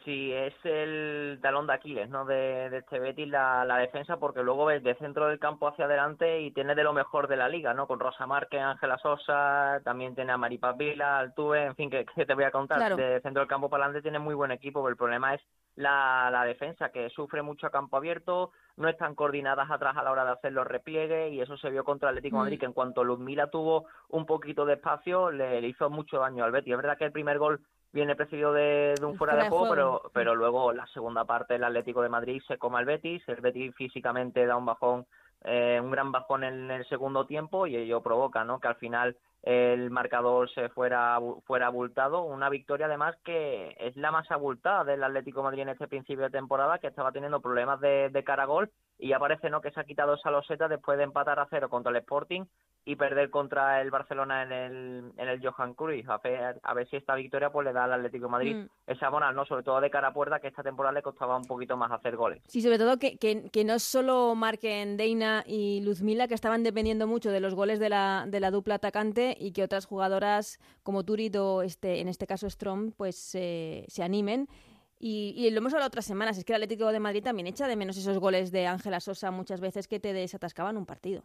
[0.04, 2.24] Sí, es el talón de Aquiles, ¿no?
[2.24, 5.86] De, de este Betis la, la, defensa, porque luego ves de centro del campo hacia
[5.86, 7.86] adelante y tiene de lo mejor de la liga, ¿no?
[7.86, 12.34] Con Rosa Márquez, Ángela Sosa, también tiene a Maripaz Vila, Altuve, en fin, que, te
[12.34, 12.96] voy a contar.
[12.96, 15.42] De centro del campo para adelante tiene muy buen equipo, pero el problema es
[15.74, 20.12] la, la defensa, que sufre mucho a campo abierto, no están coordinadas atrás a la
[20.12, 22.60] hora de hacer los repliegues y eso se vio contra el Atlético de Madrid, mm.
[22.60, 26.52] que en cuanto Luzmila tuvo un poquito de espacio, le, le hizo mucho daño al
[26.52, 26.72] Betis.
[26.72, 27.60] Es verdad que el primer gol
[27.92, 32.02] viene precedido de, un fuera de juego, pero, pero luego la segunda parte el Atlético
[32.02, 35.06] de Madrid se come al Betis, el Betis físicamente da un bajón,
[35.44, 38.60] eh, un gran bajón en el segundo tiempo y ello provoca ¿no?
[38.60, 44.10] que al final el marcador se fuera, fuera abultado, una victoria además que es la
[44.10, 47.80] más abultada del Atlético de Madrid en este principio de temporada, que estaba teniendo problemas
[47.80, 49.60] de, de cara a gol y ya parece ¿no?
[49.60, 52.44] que se ha quitado esa loseta después de empatar a cero contra el Sporting
[52.84, 56.08] y perder contra el Barcelona en el, en el Johan Cruyff.
[56.08, 58.90] A ver, a ver si esta victoria pues le da al Atlético de Madrid mm.
[58.90, 59.44] esa moral, ¿no?
[59.44, 62.16] Sobre todo de cara a puerta, que esta temporada le costaba un poquito más hacer
[62.16, 62.42] goles.
[62.46, 67.06] Sí, sobre todo que, que, que no solo marquen Deina y Luzmila, que estaban dependiendo
[67.06, 71.04] mucho de los goles de la, de la dupla atacante y que otras jugadoras como
[71.04, 74.48] Turit o este, en este caso Strom pues se animen.
[75.00, 77.68] Y, y, lo hemos hablado otras semanas, es que el Atlético de Madrid también echa
[77.68, 81.22] de menos esos goles de Ángela Sosa muchas veces que te desatascaban un partido.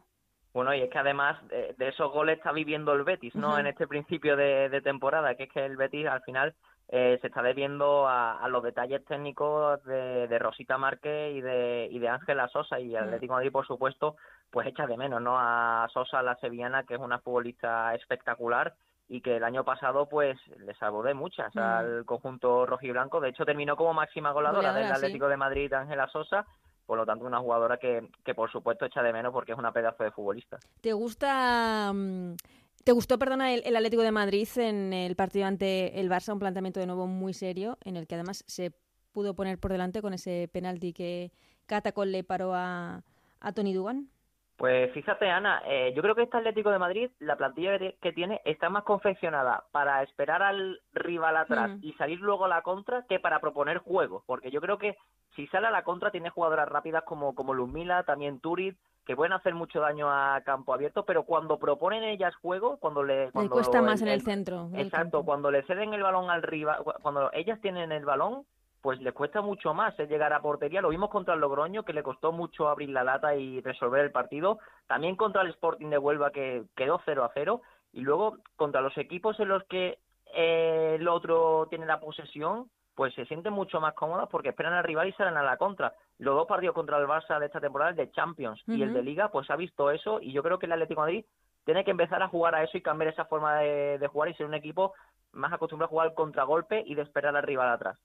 [0.54, 3.58] Bueno, y es que además de, esos goles está viviendo el Betis, ¿no?
[3.58, 6.54] En este principio de, temporada, que es que el Betis al final
[6.90, 12.08] eh, se está debiendo a, los detalles técnicos de, Rosita Márquez y de, y de
[12.08, 14.16] Ángela Sosa y el Atlético de Madrid, por supuesto,
[14.52, 15.40] pues echa de menos, ¿no?
[15.40, 18.76] A Sosa, la sevillana, que es una futbolista espectacular
[19.08, 23.20] y que el año pasado pues le salvó de muchas al conjunto rojiblanco.
[23.20, 26.46] De hecho, terminó como máxima goleadora, del Atlético de Madrid, Ángela Sosa,
[26.86, 29.72] por lo tanto una jugadora que, que por supuesto echa de menos porque es una
[29.72, 30.58] pedazo de futbolista.
[30.82, 32.36] ¿Te gusta mm,
[32.84, 36.82] te gustó, perdona, el, Atlético de Madrid en el partido ante el Barça, un planteamiento
[36.82, 38.74] de nuevo muy serio, en el que además se
[39.14, 41.32] pudo poner por delante con ese penalti que
[41.66, 43.04] Catacol le paró a,
[43.40, 44.10] a Tony Dugan?
[44.58, 48.40] Pues fíjate, Ana, eh, yo creo que este Atlético de Madrid, la plantilla que tiene,
[48.46, 51.80] está más confeccionada para esperar al rival atrás mm.
[51.82, 54.24] y salir luego a la contra que para proponer juego.
[54.28, 54.96] Porque yo creo que
[55.36, 59.34] si sale a la contra tiene jugadoras rápidas como, como Luzmila, también Turit, que pueden
[59.34, 63.32] hacer mucho daño a campo abierto, pero cuando proponen ellas juego, cuando le...
[63.32, 64.70] Cuando cuesta más en el centro.
[64.76, 68.46] Exacto, cuando le ceden el balón al rival, cuando ellas tienen el balón,
[68.84, 70.82] pues les cuesta mucho más eh, llegar a portería.
[70.82, 74.12] Lo vimos contra el Logroño, que le costó mucho abrir la lata y resolver el
[74.12, 74.60] partido.
[74.88, 77.62] También contra el Sporting de Huelva, que quedó 0 a 0.
[77.94, 80.00] Y luego contra los equipos en los que
[80.36, 84.84] eh, el otro tiene la posesión, pues se sienten mucho más cómodas porque esperan al
[84.84, 85.94] rival y salen a la contra.
[86.18, 89.02] Los dos partidos contra el Barça de esta temporada, el de Champions y el de
[89.02, 91.26] Liga, pues ha visto eso y yo creo que el Atlético de Madrid
[91.66, 94.46] tiene que empezar a jugar a eso y cambiar esa forma de, jugar y ser
[94.46, 94.94] un equipo
[95.34, 97.98] más acostumbrado a jugar contragolpe y de esperar al rival atrás.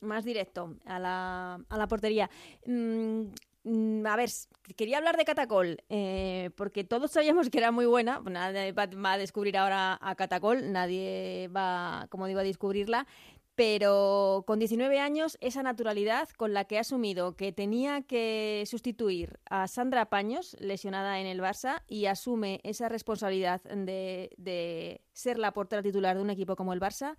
[0.00, 2.30] Más directo a la, a la portería.
[2.66, 3.24] Mm,
[3.64, 4.30] mm, a ver,
[4.76, 8.20] quería hablar de Catacol, eh, porque todos sabíamos que era muy buena.
[8.20, 13.06] Nadie va a descubrir ahora a Catacol, nadie va, como digo, a descubrirla
[13.54, 19.38] pero con 19 años, esa naturalidad con la que ha asumido que tenía que sustituir
[19.48, 25.82] a Sandra Paños, lesionada en el Barça, y asume esa responsabilidad de, ser la portera
[25.82, 27.16] titular de un equipo como el Barça,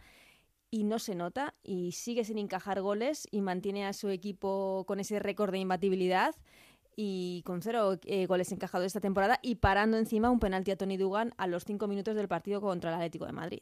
[0.70, 5.00] y no se nota, y sigue sin encajar goles, y mantiene a su equipo con
[5.00, 6.36] ese récord de imbatibilidad,
[6.98, 10.98] y con cero eh, goles encajados esta temporada, y parando encima un penalti a Tony
[10.98, 13.60] Dugan a los cinco minutos del partido contra el Atlético de Madrid.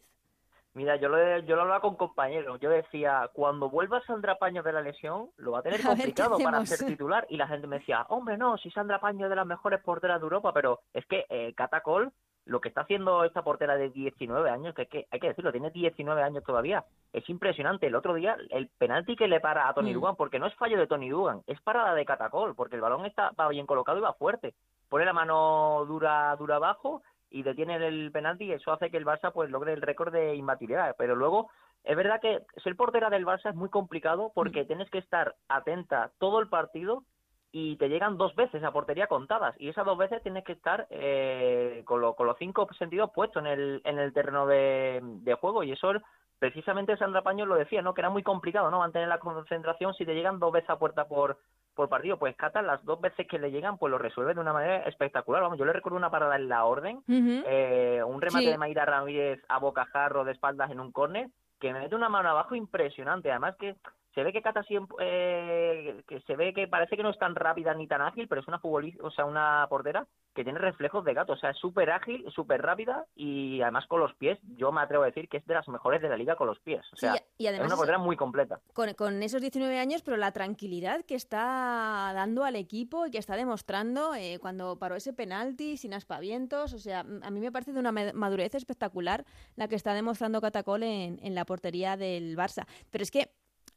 [0.75, 2.59] Mira, yo lo, yo lo hablaba con compañeros.
[2.59, 6.65] Yo decía, cuando vuelva Sandra Paño de la lesión, lo va a tener complicado para
[6.65, 7.27] ser titular.
[7.29, 10.19] Y la gente me decía, hombre, no, si Sandra Paño es de las mejores porteras
[10.19, 12.11] de Europa, pero es que eh, Catacol
[12.45, 15.71] lo que está haciendo esta portera de 19 años, que, que hay que decirlo, tiene
[15.71, 17.87] 19 años todavía, es impresionante.
[17.87, 19.93] El otro día, el penalti que le para a Tony Mm.
[19.93, 23.05] Dugan, porque no es fallo de Tony Dugan, es parada de Catacol, porque el balón
[23.05, 24.55] está va bien colocado y va fuerte.
[24.89, 27.01] Pone la mano dura, dura abajo
[27.33, 30.35] y detiene el penalti y eso hace que el Barça pues logre el récord de
[30.35, 30.95] imbatibilidad.
[30.97, 31.49] Pero luego,
[31.83, 36.11] es verdad que ser portera del Barça es muy complicado porque tienes que estar atenta
[36.19, 37.03] todo el partido
[37.51, 40.87] y te llegan dos veces a portería contadas y esas dos veces tienes que estar
[40.89, 45.33] eh, con, lo- con los cinco sentidos puestos en el, en el terreno de, de
[45.35, 45.91] juego y eso
[46.39, 47.93] precisamente Sandra Paño lo decía, ¿no?
[47.93, 48.79] Que era muy complicado, ¿no?
[48.79, 51.37] Mantener la concentración si te llegan dos veces a puerta por
[51.75, 54.53] por partido, pues Cata las dos veces que le llegan pues lo resuelve de una
[54.53, 58.51] manera espectacular, vamos, yo le recuerdo una parada en la orden, eh, un remate Sí.
[58.51, 62.29] de Mayra Ramírez a bocajarro de espaldas en un córner que me mete una mano
[62.29, 63.75] abajo impresionante, además que
[64.13, 67.35] se ve que Cata siempre eh, que se ve que parece que no es tan
[67.35, 70.05] rápida ni tan ágil, pero es una futbolista, o sea, una portera
[70.35, 73.99] que tiene reflejos de gato, o sea, es súper ágil, súper rápida y además con
[73.99, 76.35] los pies, yo me atrevo a decir que es de las mejores de la liga
[76.35, 78.59] con los pies, o Sí, sea, y además es una portera muy completa.
[78.73, 83.17] con, con esos 19 años, pero la tranquilidad que está dando al equipo y que
[83.17, 86.73] está demostrando eh, cuando paró ese penalti sin aspavientos.
[86.73, 90.41] O sea, a mí me parece de una ma- madurez espectacular la que está demostrando
[90.41, 92.65] Catacol en, en la portería del Barça.
[92.89, 93.29] Pero es que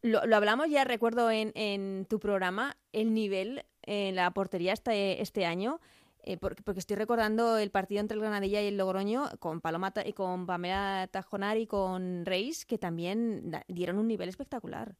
[0.03, 5.21] lo, lo hablamos ya, recuerdo en, en tu programa, el nivel en la portería este,
[5.23, 5.81] este año.
[6.23, 9.93] eh, porque, porque estoy recordando el partido entre el Granadilla y el Logroño con Paloma
[10.05, 14.97] y con Pamela Tajonar y con Reis, que también dieron un nivel espectacular.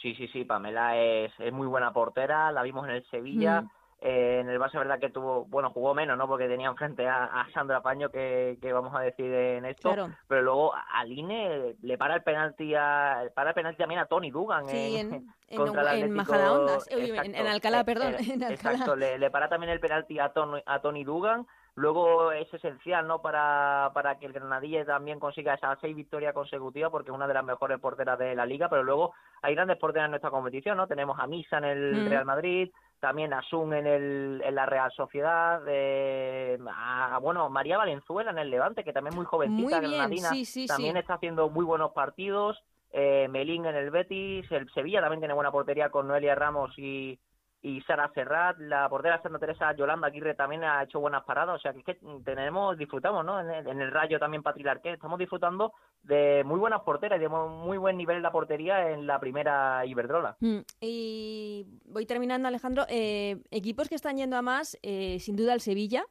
[0.00, 3.70] Sí, sí, sí, Pamela es, es muy buena portera, la vimos en el Sevilla, Mm.
[4.00, 6.28] Eh, en el Barça verdad que tuvo, bueno, jugó menos, ¿no?
[6.28, 10.10] Porque tenía enfrente a, a Sandra Paño, que, que vamos a decir en esto, Claro.
[10.28, 14.30] pero luego a Aline le para el penalti a, para el penalti también a Tony
[14.30, 17.80] Dugan Sí, en, en, en, contra el en Atlético- eh, uy, en, Exacto, en Alcalá,
[17.80, 18.50] eh, perdón, eh, en Alcalá.
[18.74, 21.46] Exacto, le, le para también el penalti a Tony, a Tony Dugan.
[21.78, 23.20] Luego es esencial, ¿no?
[23.20, 27.34] Para, para que el Granadilla también consiga esas seis victorias consecutivas, porque es una de
[27.34, 28.70] las mejores porteras de la liga.
[28.70, 30.86] Pero luego hay grandes porteras en nuestra competición, ¿no?
[30.86, 32.08] Tenemos a Misa en el Mm.
[32.08, 32.72] Real Madrid,
[33.06, 38.38] también a Sun en, el, en la Real Sociedad, eh, a, bueno, María Valenzuela en
[38.38, 40.98] el Levante, que también es muy jovencita, Muy granadina, sí, sí, también sí.
[40.98, 42.60] está haciendo muy buenos partidos.
[42.90, 47.16] Eh, Melín en el Betis, el Sevilla también tiene buena portería con Noelia Ramos y,
[47.62, 51.58] y Sara Serrat, la portera Santa Teresa Yolanda Aguirre también ha hecho buenas paradas, o
[51.60, 53.38] sea que, es que tenemos, disfrutamos, ¿no?
[53.38, 55.74] En el, en el Rayo también Patri Larqué, estamos disfrutando
[56.06, 59.18] de muy buenas porteras y de mu- muy buen nivel en la portería en la
[59.20, 60.36] primera Iberdrola.
[60.40, 62.84] Mm, Y voy terminando, Alejandro.
[62.88, 66.04] Eh, equipos que están yendo a más, eh, sin duda el Sevilla.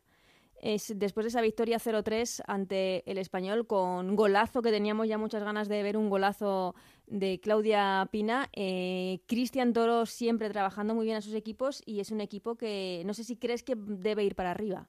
[0.62, 5.44] Es, después de esa victoria 0-3 ante el español, con golazo, que teníamos ya muchas
[5.44, 6.74] ganas de ver un golazo
[7.08, 8.50] de Claudia Pina.
[8.54, 13.04] Eh, Cristian Toro siempre trabajando muy bien a sus equipos y es un equipo que
[13.06, 14.88] no sé si crees que debe ir para arriba.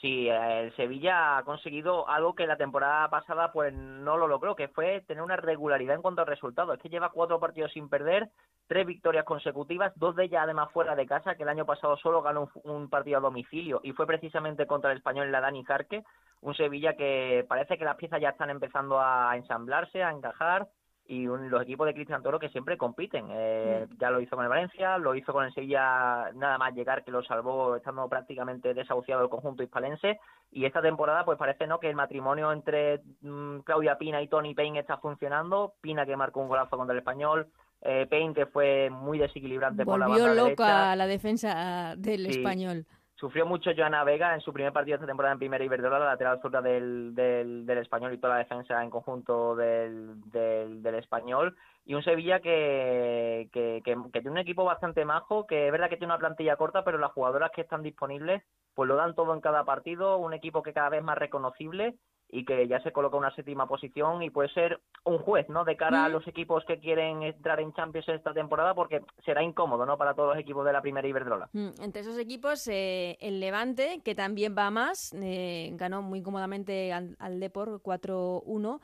[0.00, 4.68] Sí, el Sevilla ha conseguido algo que la temporada pasada pues no lo logró, que
[4.68, 6.76] fue tener una regularidad en cuanto a resultados.
[6.76, 8.28] Es que lleva cuatro partidos sin perder,
[8.66, 12.20] tres victorias consecutivas, dos de ellas además fuera de casa, que el año pasado solo
[12.20, 16.04] ganó un, un partido a domicilio y fue precisamente contra el español la Dani Jarque.
[16.42, 20.68] Un Sevilla que parece que las piezas ya están empezando a ensamblarse, a encajar
[21.08, 23.26] y un- los equipos de Cristian Toro que siempre compiten.
[23.30, 27.04] Eh, Ya lo hizo con el Valencia, lo hizo con el Sevilla nada más llegar
[27.04, 30.18] que lo salvó estando prácticamente desahuciado el conjunto hispalense
[30.50, 34.54] y esta temporada pues parece no que el matrimonio entre mm, Claudia Pina y Tony
[34.54, 35.74] Payne está funcionando.
[35.80, 37.46] Pina que marcó un golazo contra el español,
[37.82, 40.96] eh, Payne que fue muy desequilibrante por la Volvió banda loca derecha.
[40.96, 42.38] la defensa del Sí.
[42.38, 42.86] español.
[43.16, 46.38] Sufrió mucho Joana Vega en su primer partido esta temporada en Primera Iberdrola, la lateral
[46.42, 51.56] zurda del, del, del español y toda la defensa en conjunto del, del, del español.
[51.86, 55.88] Y un Sevilla que, que, que, que tiene un equipo bastante majo, que es verdad
[55.88, 58.42] que tiene una plantilla corta, pero las jugadoras que están disponibles
[58.74, 60.18] pues lo dan todo en cada partido.
[60.18, 61.94] Un equipo que cada vez más reconocible
[62.28, 65.64] y que ya se coloca una séptima posición y puede ser un juez, ¿no?
[65.64, 69.86] De cara a los equipos que quieren entrar en Champions esta temporada, porque será incómodo,
[69.86, 69.96] ¿no?
[69.96, 71.48] Para todos los equipos de la Primera Iberdrola.
[71.52, 76.22] Mm, Entre esos equipos, eh, el Levante, que también va a más, eh, ganó muy
[76.22, 78.80] cómodamente al, al Depor 4-1.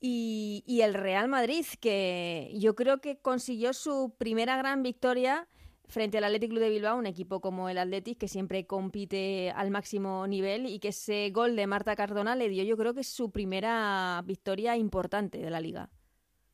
[0.00, 5.48] Y, y el Real Madrid, que yo creo que consiguió su primera gran victoria
[5.88, 9.70] frente al Athletic Club de Bilbao, un equipo como el Athletic que siempre compite al
[9.70, 13.30] máximo nivel y que ese gol de Marta Cardona le dio yo creo que su
[13.30, 15.88] primera victoria importante de la liga.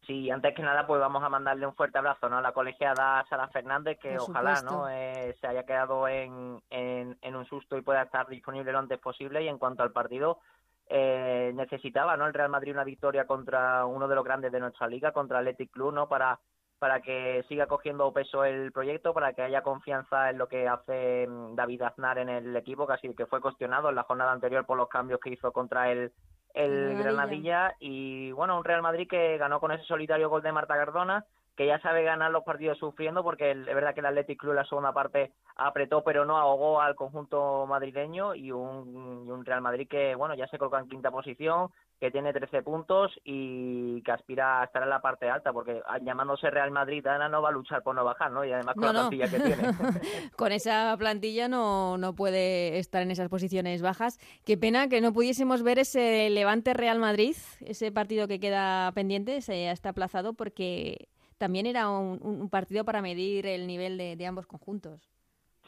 [0.07, 2.39] Sí, antes que nada, pues vamos a mandarle un fuerte abrazo ¿no?
[2.39, 4.81] a la colegiada Sara Fernández, que Por ojalá supuesto.
[4.81, 8.81] no Eh, se haya quedado en, en, en un susto y pueda estar disponible lo
[8.81, 9.45] antes posible.
[9.45, 10.41] Y en cuanto al partido,
[10.89, 12.27] eh, necesitaba ¿no?
[12.27, 15.71] el Real Madrid una victoria contra uno de los grandes de nuestra liga, contra Athletic
[15.71, 16.09] Club, ¿no?
[16.09, 16.41] para
[16.83, 21.29] para que siga cogiendo peso el proyecto, para que haya confianza en lo que hace
[21.29, 24.77] mm, David Aznar en el equipo, casi que fue cuestionado en la jornada anterior por
[24.77, 26.11] los cambios que hizo contra el,
[26.55, 27.77] el Granadilla.
[27.79, 31.25] Y bueno, un Real Madrid que ganó con ese solitario gol de Marta Cardona
[31.57, 34.57] que ya sabe ganar los partidos sufriendo, porque es verdad que el Athletic Club en
[34.57, 39.61] la segunda parte apretó, pero no ahogó al conjunto madrileño y un, y un Real
[39.61, 41.69] Madrid que, bueno, ya se coloca en quinta posición,
[42.01, 46.51] que tiene 13 puntos y que aspira a estar en la parte alta, porque llamándose
[46.51, 48.45] Real Madrid, Ana no va a luchar por no bajar, ¿no?
[48.45, 49.63] Y además con la plantilla que tiene.
[50.37, 54.19] con esa plantilla no, no puede estar en esas posiciones bajas.
[54.45, 59.41] Qué pena que no pudiésemos ver ese Levante Real Madrid, ese partido que queda pendiente,
[59.43, 61.09] se está aplazado porque
[61.43, 65.01] también era un, partido para medir el nivel de, ambos conjuntos.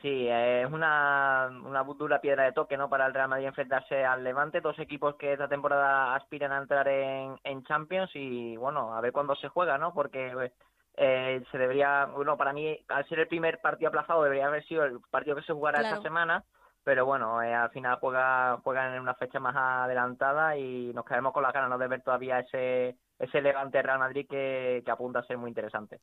[0.00, 2.88] Sí, es una, una dura piedra de toque ¿no?
[2.88, 6.86] para el Real Madrid enfrentarse al Levante, dos equipos que esta temporada aspiran a entrar
[6.86, 9.92] en, en Champions y bueno, a ver cuándo se juega, ¿no?
[9.92, 10.52] Porque
[10.96, 14.84] eh, se debería, bueno, para mí, al ser el primer partido aplazado, debería haber sido
[14.84, 16.44] el partido que se jugara esta semana,
[16.84, 21.32] pero bueno, eh, al final juega, juegan en una fecha más adelantada y nos quedamos
[21.32, 21.78] con las ganas ¿no?
[21.78, 26.00] de ver todavía ese ese Levante Real Madrid que, apunta a ser muy interesante.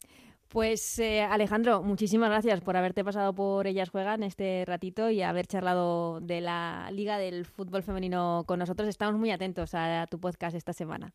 [0.49, 5.47] Pues eh, Alejandro, muchísimas gracias por haberte pasado por Ellas Juegan este ratito y haber
[5.47, 8.87] charlado de la Liga del Fútbol Femenino con nosotros.
[8.89, 11.11] Estamos muy atentos a, tu podcast esta semana.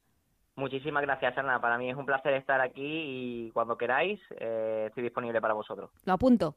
[0.54, 1.60] Muchísimas gracias, Ana.
[1.60, 2.80] Para mí es un placer estar aquí
[3.46, 5.90] y cuando queráis eh, estoy disponible para vosotros.
[6.04, 6.56] Lo apunto.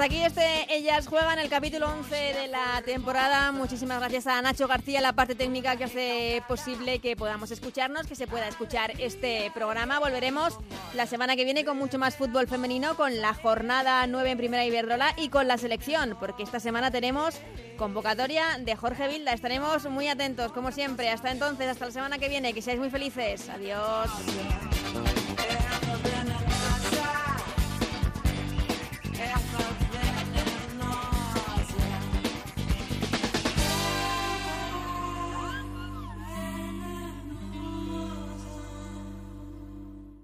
[0.00, 3.52] Hasta aquí este Ellas Juegan, el capítulo 11 de la temporada.
[3.52, 8.14] Muchísimas gracias a Nacho García, la parte técnica que hace posible que podamos escucharnos, que
[8.14, 9.98] se pueda escuchar este programa.
[9.98, 10.56] Volveremos
[10.94, 14.64] la semana que viene con mucho más fútbol femenino, con la jornada 9 en Primera
[14.64, 17.34] Iberdrola y con la selección, porque esta semana tenemos
[17.76, 19.34] convocatoria de Jorge Vilda.
[19.34, 21.10] Estaremos muy atentos, como siempre.
[21.10, 22.54] Hasta entonces, hasta la semana que viene.
[22.54, 23.50] Que seáis muy felices.
[23.50, 24.08] Adiós.